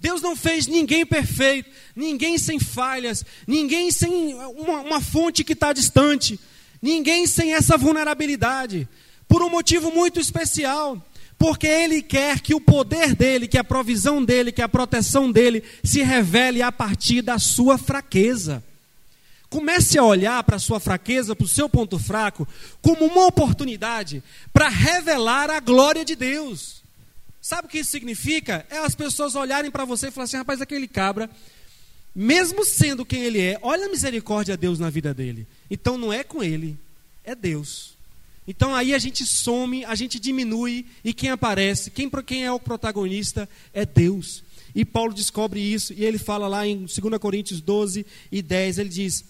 Deus 0.00 0.22
não 0.22 0.34
fez 0.34 0.66
ninguém 0.66 1.04
perfeito, 1.04 1.68
ninguém 1.94 2.38
sem 2.38 2.58
falhas, 2.58 3.24
ninguém 3.46 3.90
sem 3.90 4.34
uma, 4.34 4.80
uma 4.80 5.00
fonte 5.00 5.44
que 5.44 5.52
está 5.52 5.72
distante, 5.74 6.40
ninguém 6.80 7.26
sem 7.26 7.52
essa 7.52 7.76
vulnerabilidade, 7.76 8.88
por 9.28 9.42
um 9.42 9.50
motivo 9.50 9.92
muito 9.92 10.18
especial, 10.18 11.00
porque 11.38 11.66
Ele 11.66 12.00
quer 12.00 12.40
que 12.40 12.54
o 12.54 12.60
poder 12.60 13.14
dele, 13.14 13.46
que 13.46 13.58
a 13.58 13.64
provisão 13.64 14.24
dele, 14.24 14.50
que 14.50 14.62
a 14.62 14.68
proteção 14.68 15.30
dele 15.30 15.62
se 15.84 16.02
revele 16.02 16.62
a 16.62 16.72
partir 16.72 17.20
da 17.20 17.38
sua 17.38 17.76
fraqueza. 17.76 18.64
Comece 19.50 19.98
a 19.98 20.04
olhar 20.04 20.42
para 20.44 20.56
a 20.56 20.60
sua 20.60 20.80
fraqueza, 20.80 21.34
para 21.36 21.44
o 21.44 21.48
seu 21.48 21.68
ponto 21.68 21.98
fraco, 21.98 22.48
como 22.80 23.04
uma 23.04 23.26
oportunidade 23.26 24.22
para 24.52 24.68
revelar 24.68 25.50
a 25.50 25.60
glória 25.60 26.04
de 26.04 26.14
Deus. 26.14 26.79
Sabe 27.40 27.66
o 27.66 27.70
que 27.70 27.78
isso 27.78 27.90
significa? 27.90 28.66
É 28.70 28.78
as 28.78 28.94
pessoas 28.94 29.34
olharem 29.34 29.70
para 29.70 29.84
você 29.84 30.08
e 30.08 30.10
falar 30.10 30.24
assim: 30.24 30.36
rapaz, 30.36 30.60
aquele 30.60 30.86
cabra, 30.86 31.30
mesmo 32.14 32.64
sendo 32.64 33.04
quem 33.04 33.22
ele 33.22 33.40
é, 33.40 33.58
olha 33.62 33.86
a 33.86 33.90
misericórdia 33.90 34.56
de 34.56 34.60
Deus 34.60 34.78
na 34.78 34.90
vida 34.90 35.14
dele. 35.14 35.46
Então 35.70 35.96
não 35.96 36.12
é 36.12 36.22
com 36.22 36.42
ele, 36.42 36.76
é 37.24 37.34
Deus. 37.34 37.94
Então 38.46 38.74
aí 38.74 38.94
a 38.94 38.98
gente 38.98 39.24
some, 39.24 39.84
a 39.84 39.94
gente 39.94 40.18
diminui, 40.18 40.84
e 41.04 41.14
quem 41.14 41.30
aparece, 41.30 41.90
quem, 41.90 42.10
quem 42.26 42.44
é 42.44 42.52
o 42.52 42.60
protagonista 42.60 43.48
é 43.72 43.86
Deus. 43.86 44.42
E 44.74 44.84
Paulo 44.84 45.14
descobre 45.14 45.60
isso, 45.60 45.92
e 45.92 46.04
ele 46.04 46.18
fala 46.18 46.46
lá 46.46 46.66
em 46.66 46.78
2 46.78 47.18
Coríntios 47.20 47.60
12 47.60 48.04
e 48.30 48.42
10, 48.42 48.78
ele 48.78 48.88
diz: 48.88 49.24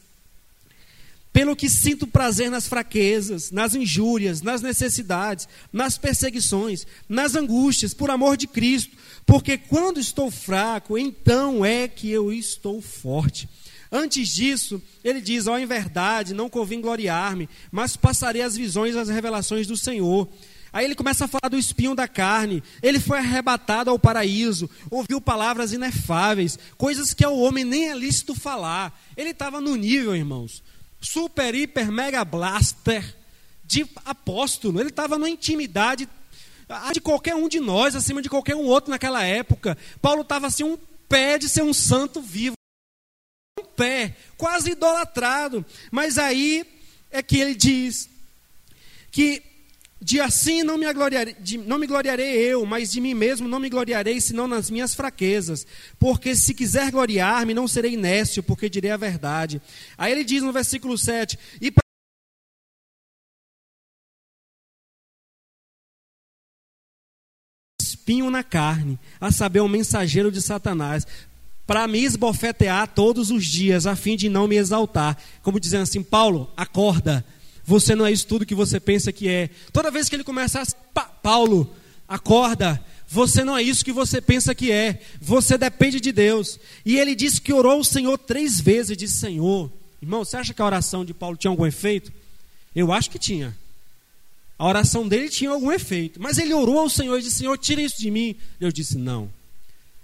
pelo 1.33 1.55
que 1.55 1.69
sinto 1.69 2.07
prazer 2.07 2.51
nas 2.51 2.67
fraquezas, 2.67 3.51
nas 3.51 3.75
injúrias, 3.75 4.43
nas 4.43 4.63
necessidades, 4.63 5.49
nas 5.73 5.97
perseguições, 5.97 6.87
nas 7.09 7.35
angústias, 7.37 7.95
por 7.95 8.11
amor 8.11 8.37
de 8.37 8.47
Cristo, 8.47 8.97
porque 9.25 9.57
quando 9.57 10.01
estou 10.01 10.31
fraco, 10.31 10.99
então 10.99 11.65
é 11.65 11.87
que 11.87 12.11
eu 12.11 12.33
estou 12.33 12.81
forte. 12.83 13.49
Antes 13.93 14.29
disso, 14.29 14.81
ele 15.03 15.21
diz: 15.21 15.47
Ó, 15.47 15.55
oh, 15.55 15.59
em 15.59 15.67
verdade, 15.67 16.35
não 16.35 16.49
convém 16.49 16.81
gloriar-me, 16.81 17.49
mas 17.73 17.97
passarei 17.97 18.43
as 18.43 18.57
visões 18.57 18.95
e 18.95 18.99
as 18.99 19.09
revelações 19.09 19.67
do 19.67 19.77
Senhor. 19.77 20.29
Aí 20.73 20.85
ele 20.85 20.95
começa 20.95 21.25
a 21.25 21.29
falar 21.29 21.49
do 21.49 21.59
espinho 21.59 21.97
da 21.97 22.07
carne. 22.07 22.63
Ele 22.81 23.01
foi 23.01 23.19
arrebatado 23.19 23.91
ao 23.91 23.99
paraíso, 23.99 24.71
ouviu 24.89 25.21
palavras 25.21 25.73
inefáveis, 25.73 26.57
coisas 26.79 27.13
que 27.13 27.25
ao 27.25 27.37
homem 27.37 27.65
nem 27.65 27.91
é 27.91 27.95
lícito 27.95 28.35
falar. 28.35 29.01
Ele 29.17 29.31
estava 29.31 29.61
no 29.61 29.75
nível, 29.75 30.15
irmãos, 30.15 30.63
super, 31.01 31.55
hiper, 31.55 31.91
mega 31.91 32.25
blaster 32.25 33.17
de 33.65 33.89
apóstolo. 34.05 34.81
Ele 34.81 34.91
estava 34.91 35.19
na 35.19 35.29
intimidade 35.29 36.09
de 36.93 37.01
qualquer 37.01 37.35
um 37.35 37.49
de 37.49 37.59
nós, 37.59 37.97
acima 37.97 38.23
de 38.23 38.29
qualquer 38.29 38.55
um 38.55 38.65
outro 38.65 38.91
naquela 38.91 39.25
época. 39.25 39.77
Paulo 40.01 40.23
estava 40.23 40.47
assim, 40.47 40.65
um 40.65 40.79
pé 41.09 41.39
de 41.39 41.49
ser 41.49 41.63
um 41.63 41.73
santo 41.73 42.21
vivo. 42.21 42.55
Um 43.59 43.65
pé, 43.65 44.17
quase 44.37 44.73
idolatrado. 44.73 45.65
Mas 45.91 46.19
aí 46.19 46.65
é 47.11 47.23
que 47.23 47.39
ele 47.39 47.55
diz 47.55 48.09
que 49.11 49.43
de 50.03 50.19
assim 50.19 50.63
não 50.63 50.79
me, 50.79 50.91
gloriarei, 50.93 51.37
de, 51.39 51.59
não 51.59 51.79
me 51.79 51.87
gloriarei 51.87 52.35
eu, 52.37 52.65
mas 52.65 52.91
de 52.91 53.01
mim 53.01 53.13
mesmo 53.13 53.47
não 53.47 53.61
me 53.61 53.69
gloriarei, 53.69 54.21
senão 54.21 54.49
nas 54.49 54.71
minhas 54.71 54.95
fraquezas. 54.95 55.67
Porque 55.99 56.35
se 56.35 56.55
quiser 56.55 56.91
gloriar-me, 56.91 57.53
não 57.53 57.69
serei 57.69 57.97
nécio, 57.97 58.43
porque 58.43 58.71
direi 58.71 58.91
a 58.91 58.97
verdade. 58.97 59.61
Aí 59.99 60.11
ele 60.11 60.25
diz 60.25 60.43
no 60.43 60.53
versículo 60.53 60.97
7: 60.97 61.39
E 61.61 61.71
espinho 68.11 68.31
na 68.31 68.43
carne, 68.43 68.99
a 69.21 69.31
saber, 69.31 69.61
um 69.61 69.69
mensageiro 69.69 70.33
de 70.33 70.41
Satanás, 70.41 71.07
para 71.67 71.87
me 71.87 72.03
esbofetear 72.03 72.89
todos 72.89 73.31
os 73.31 73.45
dias, 73.45 73.87
a 73.87 73.95
fim 73.95 74.17
de 74.17 74.29
não 74.29 74.49
me 74.49 74.57
exaltar. 74.57 75.17
Como 75.43 75.61
dizendo 75.61 75.83
assim, 75.83 76.03
Paulo, 76.03 76.51
acorda 76.57 77.25
você 77.71 77.95
não 77.95 78.05
é 78.05 78.11
isso 78.11 78.27
tudo 78.27 78.45
que 78.45 78.53
você 78.53 78.81
pensa 78.81 79.13
que 79.13 79.29
é. 79.29 79.49
Toda 79.73 79.93
vez 79.93 80.09
que 80.09 80.17
ele 80.17 80.25
começa 80.25 80.61
a. 80.61 81.01
Paulo, 81.05 81.73
acorda. 82.09 82.85
Você 83.07 83.45
não 83.45 83.57
é 83.57 83.63
isso 83.63 83.85
que 83.85 83.93
você 83.93 84.21
pensa 84.21 84.53
que 84.57 84.73
é. 84.73 85.01
Você 85.21 85.57
depende 85.57 86.01
de 86.01 86.11
Deus. 86.11 86.59
E 86.85 86.99
ele 86.99 87.15
disse 87.15 87.41
que 87.41 87.53
orou 87.53 87.79
o 87.79 87.85
Senhor 87.85 88.19
três 88.19 88.61
vezes 88.61 88.97
disse: 88.97 89.21
Senhor, 89.21 89.71
irmão, 90.03 90.25
você 90.25 90.37
acha 90.37 90.53
que 90.53 90.61
a 90.61 90.65
oração 90.65 91.05
de 91.05 91.15
Paulo 91.15 91.37
tinha 91.37 91.49
algum 91.49 91.65
efeito? 91.65 92.13
Eu 92.75 92.93
acho 92.93 93.09
que 93.09 93.21
tinha. 93.21 93.57
A 94.59 94.67
oração 94.67 95.07
dele 95.07 95.29
tinha 95.29 95.51
algum 95.51 95.71
efeito. 95.71 96.21
Mas 96.21 96.39
ele 96.39 96.53
orou 96.53 96.81
ao 96.81 96.91
Senhor 96.91 97.17
e 97.21 97.23
disse: 97.23 97.37
Senhor, 97.37 97.57
tira 97.57 97.81
isso 97.81 98.01
de 98.01 98.11
mim. 98.11 98.35
Deus 98.59 98.75
disse: 98.75 98.99
Não. 98.99 99.31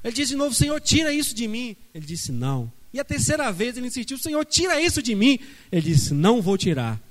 Ele 0.05 0.15
disse 0.15 0.31
de 0.31 0.37
novo: 0.37 0.55
Senhor, 0.55 0.81
tira 0.81 1.13
isso 1.13 1.35
de 1.35 1.49
mim. 1.49 1.75
Ele 1.93 2.07
disse: 2.07 2.31
Não. 2.31 2.71
E 2.95 3.01
a 3.01 3.05
terceira 3.05 3.51
vez 3.51 3.77
ele 3.77 3.89
insistiu: 3.89 4.17
Senhor, 4.19 4.45
tira 4.45 4.81
isso 4.81 5.03
de 5.03 5.17
mim. 5.17 5.41
Ele 5.73 5.83
disse: 5.83 6.15
Não 6.15 6.41
vou 6.41 6.57
tirar. 6.57 7.05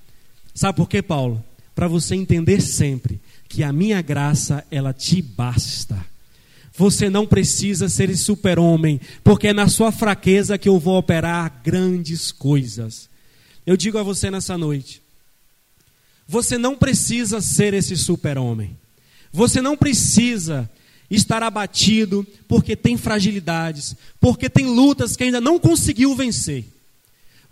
Sabe 0.55 0.77
por 0.77 0.87
quê, 0.87 1.01
Paulo? 1.01 1.43
Para 1.75 1.89
você 1.89 2.15
entender 2.15 2.61
sempre 2.61 3.19
que 3.49 3.61
a 3.61 3.73
minha 3.73 4.01
graça, 4.01 4.65
ela 4.71 4.93
te 4.93 5.21
basta. 5.21 6.03
Você 6.77 7.09
não 7.09 7.27
precisa 7.27 7.89
ser 7.89 8.15
super-homem, 8.17 8.99
porque 9.23 9.49
é 9.49 9.53
na 9.53 9.67
sua 9.67 9.91
fraqueza 9.91 10.57
que 10.57 10.67
eu 10.67 10.79
vou 10.79 10.97
operar 10.97 11.61
grandes 11.63 12.31
coisas. 12.31 13.09
Eu 13.65 13.75
digo 13.75 13.97
a 13.97 14.03
você 14.03 14.31
nessa 14.31 14.57
noite: 14.57 15.01
você 16.25 16.57
não 16.57 16.77
precisa 16.77 17.41
ser 17.41 17.73
esse 17.73 17.97
super-homem. 17.97 18.77
Você 19.31 19.61
não 19.61 19.75
precisa 19.75 20.69
estar 21.09 21.43
abatido 21.43 22.25
porque 22.47 22.75
tem 22.75 22.95
fragilidades, 22.95 23.95
porque 24.19 24.49
tem 24.49 24.65
lutas 24.65 25.17
que 25.17 25.25
ainda 25.25 25.41
não 25.41 25.59
conseguiu 25.59 26.15
vencer. 26.15 26.65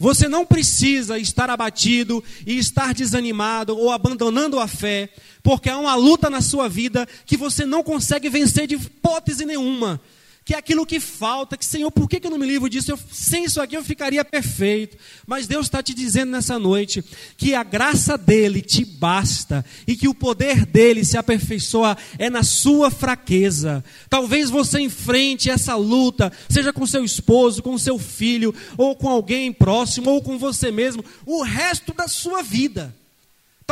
Você 0.03 0.27
não 0.27 0.45
precisa 0.45 1.17
estar 1.17 1.49
abatido 1.49 2.21
e 2.45 2.57
estar 2.57 2.93
desanimado 2.93 3.77
ou 3.77 3.89
abandonando 3.89 4.59
a 4.59 4.67
fé, 4.67 5.07
porque 5.41 5.69
há 5.69 5.77
uma 5.77 5.95
luta 5.95 6.29
na 6.29 6.41
sua 6.41 6.67
vida 6.67 7.07
que 7.25 7.37
você 7.37 7.65
não 7.65 7.81
consegue 7.81 8.27
vencer 8.27 8.67
de 8.67 8.75
hipótese 8.75 9.45
nenhuma 9.45 10.01
que 10.45 10.53
é 10.53 10.57
aquilo 10.57 10.85
que 10.85 10.99
falta, 10.99 11.55
que 11.55 11.65
Senhor, 11.65 11.89
por 11.91 12.09
que, 12.09 12.19
eu 12.21 12.29
não 12.29 12.37
me 12.37 12.45
livro 12.45 12.69
disso? 12.69 12.91
Eu, 12.91 12.99
sem 13.11 13.45
isso 13.45 13.61
aqui 13.61 13.77
eu 13.77 13.83
ficaria 13.83 14.25
perfeito. 14.25 14.97
Mas 15.25 15.47
Deus 15.47 15.67
está 15.67 15.81
te 15.81 15.93
dizendo 15.93 16.31
nessa 16.31 16.59
noite 16.59 17.03
que 17.37 17.53
a 17.53 17.63
graça 17.63 18.17
dele 18.17 18.61
te 18.61 18.83
basta 18.83 19.65
e 19.87 19.95
que 19.95 20.07
o 20.07 20.13
poder 20.13 20.65
dele 20.65 21.05
se 21.05 21.17
aperfeiçoa 21.17 21.97
é 22.17 22.29
na 22.29 22.43
sua 22.43 22.91
fraqueza. 22.91 23.83
Talvez 24.09 24.49
você 24.49 24.79
enfrente 24.79 25.49
essa 25.49 25.75
luta, 25.75 26.31
seja 26.49 26.73
com 26.73 26.85
seu 26.85 27.05
esposo, 27.05 27.63
com 27.63 27.77
seu 27.77 27.97
filho, 27.97 28.53
ou 28.77 28.95
com 28.95 29.07
alguém 29.07 29.51
próximo, 29.53 30.09
ou 30.11 30.21
com 30.21 30.37
você 30.37 30.71
mesmo, 30.71 31.05
o 31.25 31.41
resto 31.41 31.93
da 31.93 32.07
sua 32.07 32.41
vida. 32.41 32.93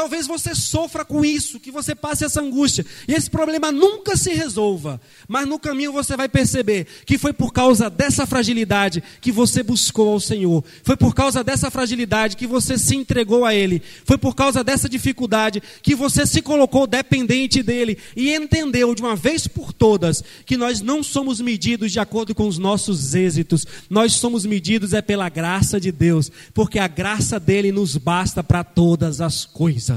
Talvez 0.01 0.25
você 0.25 0.55
sofra 0.55 1.05
com 1.05 1.23
isso, 1.23 1.59
que 1.59 1.69
você 1.69 1.93
passe 1.93 2.25
essa 2.25 2.41
angústia, 2.41 2.83
e 3.07 3.13
esse 3.13 3.29
problema 3.29 3.71
nunca 3.71 4.17
se 4.17 4.33
resolva, 4.33 4.99
mas 5.27 5.47
no 5.47 5.59
caminho 5.59 5.93
você 5.93 6.17
vai 6.17 6.27
perceber 6.27 6.87
que 7.05 7.19
foi 7.19 7.31
por 7.31 7.53
causa 7.53 7.87
dessa 7.87 8.25
fragilidade 8.25 9.03
que 9.21 9.31
você 9.31 9.61
buscou 9.61 10.13
ao 10.13 10.19
Senhor, 10.19 10.63
foi 10.83 10.97
por 10.97 11.13
causa 11.13 11.43
dessa 11.43 11.69
fragilidade 11.69 12.35
que 12.35 12.47
você 12.47 12.79
se 12.79 12.95
entregou 12.95 13.45
a 13.45 13.53
Ele, 13.53 13.79
foi 14.03 14.17
por 14.17 14.33
causa 14.33 14.63
dessa 14.63 14.89
dificuldade 14.89 15.61
que 15.83 15.93
você 15.93 16.25
se 16.25 16.41
colocou 16.41 16.87
dependente 16.87 17.61
dEle 17.61 17.95
e 18.15 18.33
entendeu 18.33 18.95
de 18.95 19.03
uma 19.03 19.15
vez 19.15 19.45
por 19.45 19.71
todas 19.71 20.23
que 20.47 20.57
nós 20.57 20.81
não 20.81 21.03
somos 21.03 21.39
medidos 21.39 21.91
de 21.91 21.99
acordo 21.99 22.33
com 22.33 22.47
os 22.47 22.57
nossos 22.57 23.13
êxitos, 23.13 23.67
nós 23.87 24.13
somos 24.13 24.47
medidos 24.47 24.93
é 24.93 25.01
pela 25.03 25.29
graça 25.29 25.79
de 25.79 25.91
Deus, 25.91 26.31
porque 26.55 26.79
a 26.79 26.87
graça 26.87 27.39
dEle 27.39 27.71
nos 27.71 27.97
basta 27.97 28.43
para 28.43 28.63
todas 28.63 29.21
as 29.21 29.45
coisas 29.45 29.90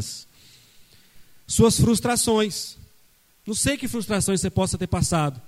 Suas 1.46 1.78
frustrações. 1.78 2.76
Não 3.46 3.54
sei 3.54 3.76
que 3.76 3.88
frustrações 3.88 4.40
você 4.40 4.50
possa 4.50 4.78
ter 4.78 4.86
passado. 4.86 5.40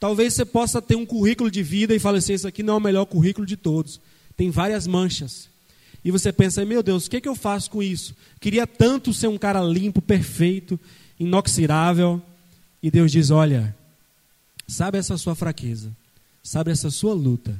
Talvez 0.00 0.34
você 0.34 0.44
possa 0.44 0.82
ter 0.82 0.96
um 0.96 1.06
currículo 1.06 1.50
de 1.50 1.62
vida 1.62 1.94
e 1.94 1.98
fale 1.98 2.18
assim: 2.18 2.32
esse 2.32 2.46
aqui 2.46 2.62
não 2.62 2.74
é 2.74 2.76
o 2.78 2.80
melhor 2.80 3.06
currículo 3.06 3.46
de 3.46 3.56
todos. 3.56 4.00
Tem 4.36 4.50
várias 4.50 4.86
manchas. 4.86 5.48
E 6.04 6.10
você 6.10 6.32
pensa: 6.32 6.64
meu 6.64 6.82
Deus, 6.82 7.06
o 7.06 7.10
que, 7.10 7.16
é 7.16 7.20
que 7.20 7.28
eu 7.28 7.34
faço 7.34 7.70
com 7.70 7.82
isso? 7.82 8.14
Queria 8.40 8.66
tanto 8.66 9.12
ser 9.14 9.28
um 9.28 9.38
cara 9.38 9.60
limpo, 9.62 10.02
perfeito, 10.02 10.78
inoxidável. 11.18 12.20
E 12.82 12.90
Deus 12.90 13.10
diz: 13.10 13.30
olha, 13.30 13.74
sabe 14.66 14.98
essa 14.98 15.16
sua 15.16 15.34
fraqueza, 15.34 15.90
sabe 16.42 16.70
essa 16.70 16.90
sua 16.90 17.14
luta. 17.14 17.58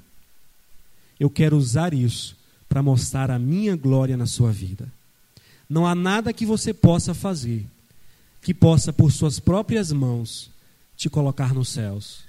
Eu 1.18 1.30
quero 1.30 1.57
usar 1.57 1.94
isso 1.94 2.37
para 2.68 2.83
mostrar 2.83 3.30
a 3.30 3.38
minha 3.38 3.76
glória 3.76 4.16
na 4.16 4.26
sua 4.26 4.50
vida. 4.50 4.92
Não 5.75 5.85
há 5.85 5.93
nada 5.93 6.33
que 6.33 6.47
você 6.47 6.73
possa 6.73 7.13
fazer 7.13 7.67
que 8.41 8.55
possa, 8.55 8.93
por 8.93 9.11
suas 9.11 9.41
próprias 9.41 9.91
mãos, 9.91 10.49
te 10.97 11.11
colocar 11.11 11.53
nos 11.53 11.71
céus. 11.71 12.21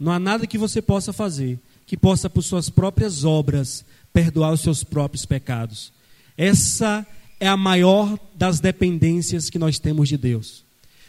Não 0.00 0.10
há 0.10 0.18
nada 0.18 0.46
que 0.46 0.56
você 0.56 0.80
possa 0.80 1.12
fazer 1.12 1.58
que 1.86 1.98
possa, 1.98 2.30
por 2.30 2.40
suas 2.40 2.70
próprias 2.70 3.22
obras, 3.22 3.84
perdoar 4.10 4.54
os 4.54 4.62
seus 4.62 4.82
próprios 4.82 5.26
pecados. 5.26 5.92
Essa 6.34 7.06
é 7.38 7.46
a 7.46 7.58
maior 7.58 8.18
das 8.34 8.58
dependências 8.58 9.50
que 9.50 9.58
nós 9.58 9.78
temos 9.78 10.08
de 10.08 10.16
Deus. 10.16 10.64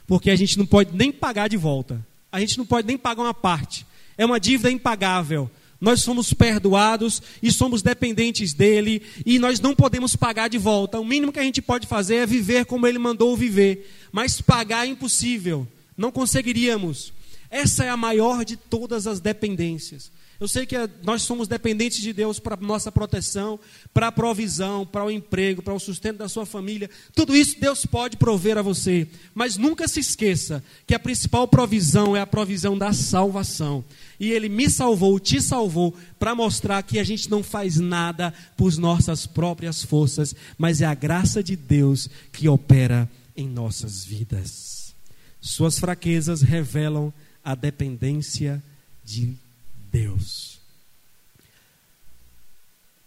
Porque 0.06 0.30
a 0.30 0.36
gente 0.36 0.58
não 0.58 0.66
pode 0.66 0.94
nem 0.94 1.14
pagar 1.14 1.48
de 1.48 1.56
volta. 1.56 2.06
A 2.30 2.42
gente 2.42 2.58
não 2.58 2.66
pode 2.66 2.86
nem 2.86 2.98
pagar 2.98 3.24
uma 3.24 3.34
parte. 3.34 3.86
É 4.18 4.26
uma 4.26 4.38
dívida 4.38 4.70
impagável 4.70 5.50
nós 5.86 6.02
somos 6.02 6.34
perdoados 6.34 7.22
e 7.44 7.52
somos 7.52 7.84
dependentes 7.84 8.56
dele 8.56 9.04
e 9.24 9.38
nós 9.38 9.60
não 9.60 9.76
podemos 9.76 10.16
pagar 10.16 10.48
de 10.48 10.58
volta. 10.58 11.00
O 11.00 11.06
mínimo 11.06 11.32
que 11.32 11.38
a 11.38 11.44
gente 11.44 11.62
pode 11.62 11.86
fazer 11.86 12.16
é 12.16 12.26
viver 12.26 12.66
como 12.66 12.88
ele 12.88 12.98
mandou 12.98 13.38
viver, 13.38 13.88
mas 14.12 14.42
pagar 14.42 14.88
é 14.88 14.90
impossível, 14.90 15.68
não 15.96 16.12
conseguiríamos. 16.12 17.14
Essa 17.52 17.86
é 17.86 17.90
a 17.90 17.96
maior 17.96 18.44
de 18.44 18.58
todas 18.58 19.06
as 19.06 19.20
dependências. 19.20 20.12
Eu 20.40 20.48
sei 20.50 20.66
que 20.66 20.76
nós 21.02 21.22
somos 21.22 21.48
dependentes 21.48 22.02
de 22.02 22.12
Deus 22.12 22.40
para 22.40 22.58
nossa 22.58 22.92
proteção, 22.92 23.58
para 23.94 24.08
a 24.08 24.12
provisão, 24.12 24.86
para 24.86 25.06
o 25.06 25.10
emprego, 25.10 25.62
para 25.62 25.74
o 25.74 25.80
sustento 25.80 26.18
da 26.18 26.28
sua 26.28 26.46
família. 26.46 26.90
Tudo 27.14 27.36
isso 27.36 27.60
Deus 27.60 27.86
pode 27.86 28.18
prover 28.18 28.58
a 28.58 28.62
você. 28.62 29.08
Mas 29.34 29.56
nunca 29.56 29.88
se 29.88 30.02
esqueça 30.02 30.64
que 30.86 30.94
a 30.94 31.00
principal 31.00 31.48
provisão 31.48 32.18
é 32.18 32.20
a 32.20 32.28
provisão 32.28 32.78
da 32.78 32.92
salvação. 32.92 33.84
E 34.20 34.32
Ele 34.32 34.50
me 34.50 34.70
salvou, 34.70 35.20
te 35.20 35.42
salvou, 35.42 35.96
para 36.20 36.36
mostrar 36.36 36.84
que 36.84 37.00
a 37.00 37.04
gente 37.04 37.30
não 37.30 37.42
faz 37.42 37.78
nada 37.78 38.34
por 38.58 38.76
nossas 38.78 39.26
próprias 39.26 39.84
forças, 39.84 40.36
mas 40.58 40.82
é 40.82 40.86
a 40.86 40.94
graça 40.94 41.42
de 41.42 41.56
Deus 41.56 42.10
que 42.34 42.50
opera 42.50 43.10
em 43.38 43.48
nossas 43.48 44.04
vidas. 44.04 44.94
Suas 45.40 45.80
fraquezas 45.80 46.42
revelam 46.42 47.14
a 47.44 47.56
dependência 47.56 48.62
de 49.04 49.28
Deus. 49.28 49.45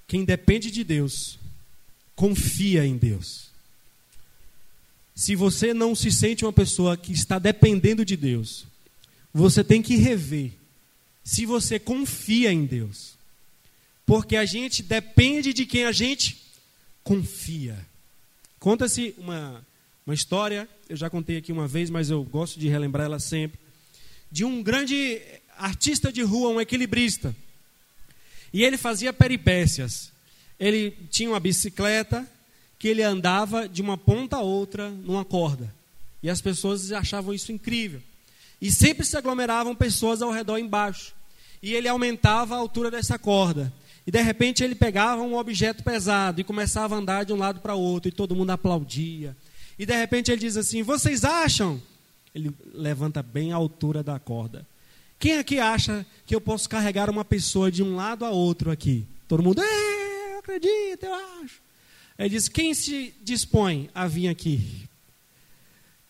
Quem 0.07 0.25
depende 0.25 0.71
de 0.71 0.83
Deus, 0.83 1.39
confia 2.17 2.87
em 2.87 2.97
Deus. 2.97 3.49
Se 5.15 5.35
você 5.35 5.75
não 5.75 5.95
se 5.95 6.11
sente 6.11 6.45
uma 6.45 6.53
pessoa 6.53 6.97
que 6.97 7.13
está 7.13 7.39
dependendo 7.39 8.05
de 8.05 8.17
Deus, 8.17 8.67
você 9.35 9.63
tem 9.63 9.83
que 9.83 9.97
rever 9.97 10.53
se 11.23 11.45
você 11.45 11.79
confia 11.79 12.53
em 12.53 12.65
Deus. 12.65 13.19
Porque 14.07 14.37
a 14.37 14.47
gente 14.47 14.83
depende 14.83 15.53
de 15.53 15.67
quem 15.67 15.85
a 15.85 15.93
gente 15.93 16.39
confia. 17.05 17.87
Conta-se 18.59 19.15
uma, 19.19 19.65
Uma 20.09 20.15
história, 20.15 20.67
eu 20.89 20.97
já 20.97 21.11
contei 21.11 21.37
aqui 21.37 21.53
uma 21.53 21.69
vez, 21.69 21.91
mas 21.91 22.09
eu 22.09 22.25
gosto 22.25 22.59
de 22.59 22.67
relembrar 22.67 23.05
ela 23.05 23.21
sempre, 23.21 23.61
de 24.33 24.43
um 24.43 24.63
grande 24.63 25.21
artista 25.59 26.13
de 26.13 26.23
rua, 26.23 26.51
um 26.51 26.61
equilibrista. 26.61 27.35
E 28.53 28.65
ele 28.65 28.77
fazia 28.77 29.13
peripécias. 29.13 30.11
Ele 30.59 30.91
tinha 31.11 31.31
uma 31.31 31.41
bicicleta 31.41 32.27
que 32.79 32.89
ele 32.89 33.03
andava 33.03 33.69
de 33.69 33.83
uma 33.83 33.99
ponta 33.99 34.37
a 34.37 34.41
outra 34.41 34.89
numa 34.91 35.25
corda. 35.25 35.73
E 36.23 36.31
as 36.31 36.41
pessoas 36.41 36.93
achavam 36.93 37.35
isso 37.35 37.53
incrível. 37.53 38.01
E 38.61 38.71
sempre 38.73 39.05
se 39.05 39.17
aglomeravam 39.17 39.75
pessoas 39.75 40.23
ao 40.23 40.31
redor 40.31 40.59
embaixo. 40.59 41.13
E 41.63 41.75
ele 41.75 41.89
aumentava 41.89 42.55
a 42.55 42.59
altura 42.59 42.91
dessa 42.91 43.19
corda. 43.19 43.73
E 44.07 44.11
de 44.11 44.23
repente 44.23 44.65
ele 44.65 44.75
pegava 44.75 45.23
um 45.23 45.37
objeto 45.37 45.83
pesado 45.85 46.41
e 46.41 46.45
começava 46.45 46.95
a 46.95 46.99
andar 46.99 47.25
de 47.25 47.33
um 47.33 47.37
lado 47.37 47.61
para 47.61 47.75
outro. 47.75 48.09
E 48.09 48.13
todo 48.13 48.35
mundo 48.35 48.51
aplaudia. 48.51 49.37
E 49.79 49.85
de 49.85 49.97
repente 49.97 50.31
ele 50.31 50.41
diz 50.41 50.57
assim: 50.57 50.83
Vocês 50.83 51.25
acham? 51.25 51.81
Ele 52.35 52.53
levanta 52.73 53.23
bem 53.23 53.53
a 53.53 53.57
altura 53.57 54.03
da 54.03 54.19
corda. 54.19 54.67
Quem 55.19 55.39
aqui 55.39 55.59
acha 55.59 56.07
que 56.25 56.35
eu 56.35 56.41
posso 56.41 56.69
carregar 56.69 57.11
uma 57.11 57.25
pessoa 57.25 57.71
de 57.71 57.83
um 57.83 57.97
lado 57.97 58.25
a 58.25 58.31
outro 58.31 58.71
aqui? 58.71 59.05
Todo 59.27 59.43
mundo, 59.43 59.61
eu 59.63 60.39
acredito, 60.39 61.05
eu 61.05 61.15
acho. 61.43 61.61
Ele 62.19 62.29
diz: 62.29 62.49
Quem 62.49 62.73
se 62.75 63.15
dispõe 63.23 63.91
a 63.95 64.07
vir 64.07 64.29
aqui? 64.29 64.89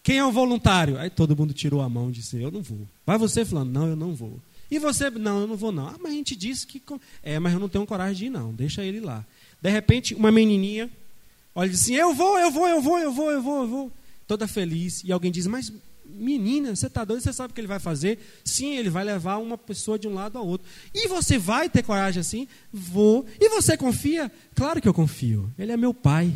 Quem 0.02 0.18
é 0.18 0.24
o 0.24 0.32
voluntário? 0.32 0.98
Aí 0.98 1.10
todo 1.10 1.36
mundo 1.36 1.52
tirou 1.52 1.80
a 1.80 1.88
mão 1.88 2.08
e 2.08 2.12
disse: 2.12 2.40
Eu 2.40 2.50
não 2.50 2.62
vou. 2.62 2.86
Vai 3.04 3.18
você 3.18 3.44
falando: 3.44 3.70
Não, 3.70 3.88
eu 3.88 3.96
não 3.96 4.14
vou. 4.14 4.40
E 4.70 4.78
você? 4.78 5.08
Não, 5.10 5.40
eu 5.40 5.46
não 5.46 5.56
vou 5.56 5.72
não. 5.72 5.88
Ah, 5.88 5.96
mas 6.00 6.12
a 6.12 6.14
gente 6.14 6.36
disse 6.36 6.66
que. 6.66 6.82
É, 7.22 7.38
mas 7.38 7.52
eu 7.52 7.58
não 7.58 7.68
tenho 7.68 7.86
coragem 7.86 8.14
de 8.16 8.26
ir 8.26 8.30
não. 8.30 8.52
Deixa 8.52 8.84
ele 8.84 9.00
lá. 9.00 9.24
De 9.60 9.70
repente, 9.70 10.14
uma 10.14 10.30
menininha 10.30 10.90
olha 11.54 11.68
e 11.68 11.70
diz 11.70 11.82
assim: 11.82 11.94
Eu 11.94 12.14
vou, 12.14 12.38
eu 12.38 12.50
vou, 12.50 12.68
eu 12.68 12.80
vou, 12.80 12.98
eu 12.98 13.12
vou, 13.12 13.30
eu 13.30 13.42
vou, 13.42 13.62
eu 13.62 13.68
vou. 13.68 13.92
Toda 14.26 14.46
feliz. 14.46 15.02
E 15.04 15.12
alguém 15.12 15.32
diz: 15.32 15.46
Mas 15.46 15.72
menina, 16.18 16.74
você 16.74 16.86
está 16.86 17.04
doido? 17.04 17.22
Você 17.22 17.32
sabe 17.32 17.52
o 17.52 17.54
que 17.54 17.60
ele 17.60 17.68
vai 17.68 17.78
fazer? 17.78 18.18
Sim, 18.44 18.76
ele 18.76 18.90
vai 18.90 19.04
levar 19.04 19.38
uma 19.38 19.56
pessoa 19.56 19.98
de 19.98 20.08
um 20.08 20.14
lado 20.14 20.36
ao 20.36 20.46
outro. 20.46 20.66
E 20.94 21.08
você 21.08 21.38
vai 21.38 21.68
ter 21.68 21.82
coragem 21.82 22.20
assim? 22.20 22.48
Vou. 22.72 23.24
E 23.40 23.48
você 23.48 23.76
confia? 23.76 24.30
Claro 24.54 24.80
que 24.80 24.88
eu 24.88 24.94
confio. 24.94 25.50
Ele 25.58 25.72
é 25.72 25.76
meu 25.76 25.94
pai. 25.94 26.32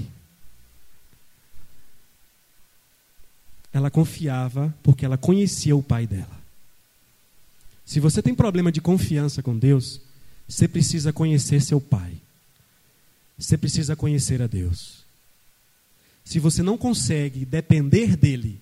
ela 3.73 3.91
confiava 3.91 4.75
porque 4.83 5.05
ela 5.05 5.17
conhecia 5.17 5.75
o 5.75 5.83
pai 5.83 6.07
dela. 6.07 6.41
Se 7.85 7.99
você 7.99 8.23
tem 8.23 8.35
problema 8.35 8.71
de 8.71 8.81
confiança 8.81 9.43
com 9.43 9.57
Deus, 9.57 10.01
você 10.47 10.69
precisa 10.69 11.13
conhecer 11.13 11.61
seu 11.63 11.81
pai. 11.81 12.13
Você 13.39 13.57
precisa 13.57 13.97
conhecer 13.97 14.43
a 14.43 14.47
Deus. 14.47 15.03
Se 16.25 16.39
você 16.39 16.63
não 16.63 16.77
consegue 16.77 17.45
depender 17.45 18.17
dele, 18.17 18.61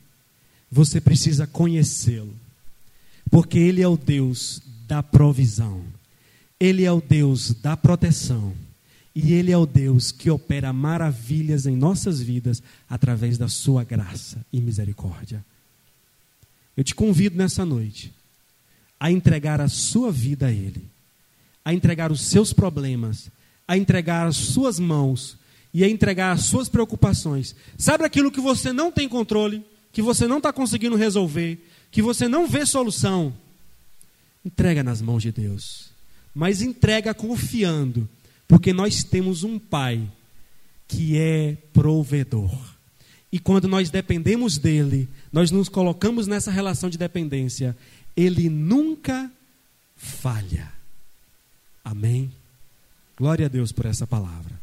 você 0.70 1.00
precisa 1.00 1.46
conhecê-lo. 1.46 2.35
Porque 3.30 3.59
ele 3.59 3.83
é 3.83 3.88
o 3.88 3.96
Deus 3.96 4.62
da 4.87 5.02
provisão. 5.02 5.83
Ele 6.59 6.85
é 6.85 6.92
o 6.92 7.00
Deus 7.00 7.54
da 7.54 7.76
proteção. 7.76 8.54
E 9.14 9.33
Ele 9.33 9.50
é 9.50 9.59
o 9.59 9.66
Deus 9.66 10.12
que 10.12 10.30
opera 10.30 10.72
maravilhas 10.72 11.66
em 11.66 11.76
nossas 11.76 12.20
vidas 12.20 12.62
através 12.88 13.37
da 13.37 13.48
Sua 13.48 13.83
graça 13.83 14.44
e 14.52 14.61
misericórdia. 14.61 15.44
Eu 16.76 16.85
te 16.85 16.94
convido 16.94 17.37
nessa 17.37 17.64
noite 17.64 18.12
a 18.98 19.11
entregar 19.11 19.61
a 19.61 19.68
sua 19.68 20.12
vida 20.12 20.46
a 20.46 20.52
Ele, 20.52 20.85
a 21.64 21.74
entregar 21.74 22.12
os 22.12 22.20
seus 22.22 22.52
problemas, 22.52 23.30
a 23.66 23.76
entregar 23.76 24.26
as 24.26 24.37
suas 24.37 24.78
mãos 24.78 25.37
e 25.74 25.83
a 25.83 25.88
entregar 25.88 26.33
as 26.33 26.44
suas 26.44 26.68
preocupações. 26.68 27.54
Sabe 27.76 28.04
aquilo 28.04 28.30
que 28.30 28.40
você 28.40 28.72
não 28.72 28.92
tem 28.92 29.09
controle, 29.09 29.64
que 29.92 30.03
você 30.03 30.26
não 30.26 30.38
está 30.38 30.53
conseguindo 30.53 30.96
resolver, 30.96 31.59
que 31.90 32.03
você 32.03 32.29
não 32.29 32.48
vê 32.48 32.64
solução? 32.64 33.35
Entrega 34.44 34.83
nas 34.83 35.03
mãos 35.03 35.22
de 35.22 35.33
Deus, 35.33 35.90
mas 36.35 36.62
entrega 36.62 37.12
confiando 37.12 38.09
porque 38.48 38.72
nós 38.72 39.05
temos 39.05 39.44
um 39.44 39.59
Pai 39.59 40.11
que 40.88 41.16
é 41.16 41.57
provedor. 41.72 42.50
E 43.31 43.38
quando 43.38 43.68
nós 43.68 43.90
dependemos 43.90 44.59
dele, 44.59 45.09
nós 45.33 45.53
nos 45.53 45.68
colocamos 45.68 46.26
nessa 46.26 46.50
relação 46.50 46.90
de 46.90 46.98
dependência, 46.98 47.76
ele 48.16 48.48
nunca 48.48 49.31
falha. 49.96 50.72
Amém? 51.85 52.33
Glória 53.16 53.46
a 53.46 53.48
Deus 53.48 53.70
por 53.70 53.87
essa 53.87 54.05
palavra. 54.05 54.60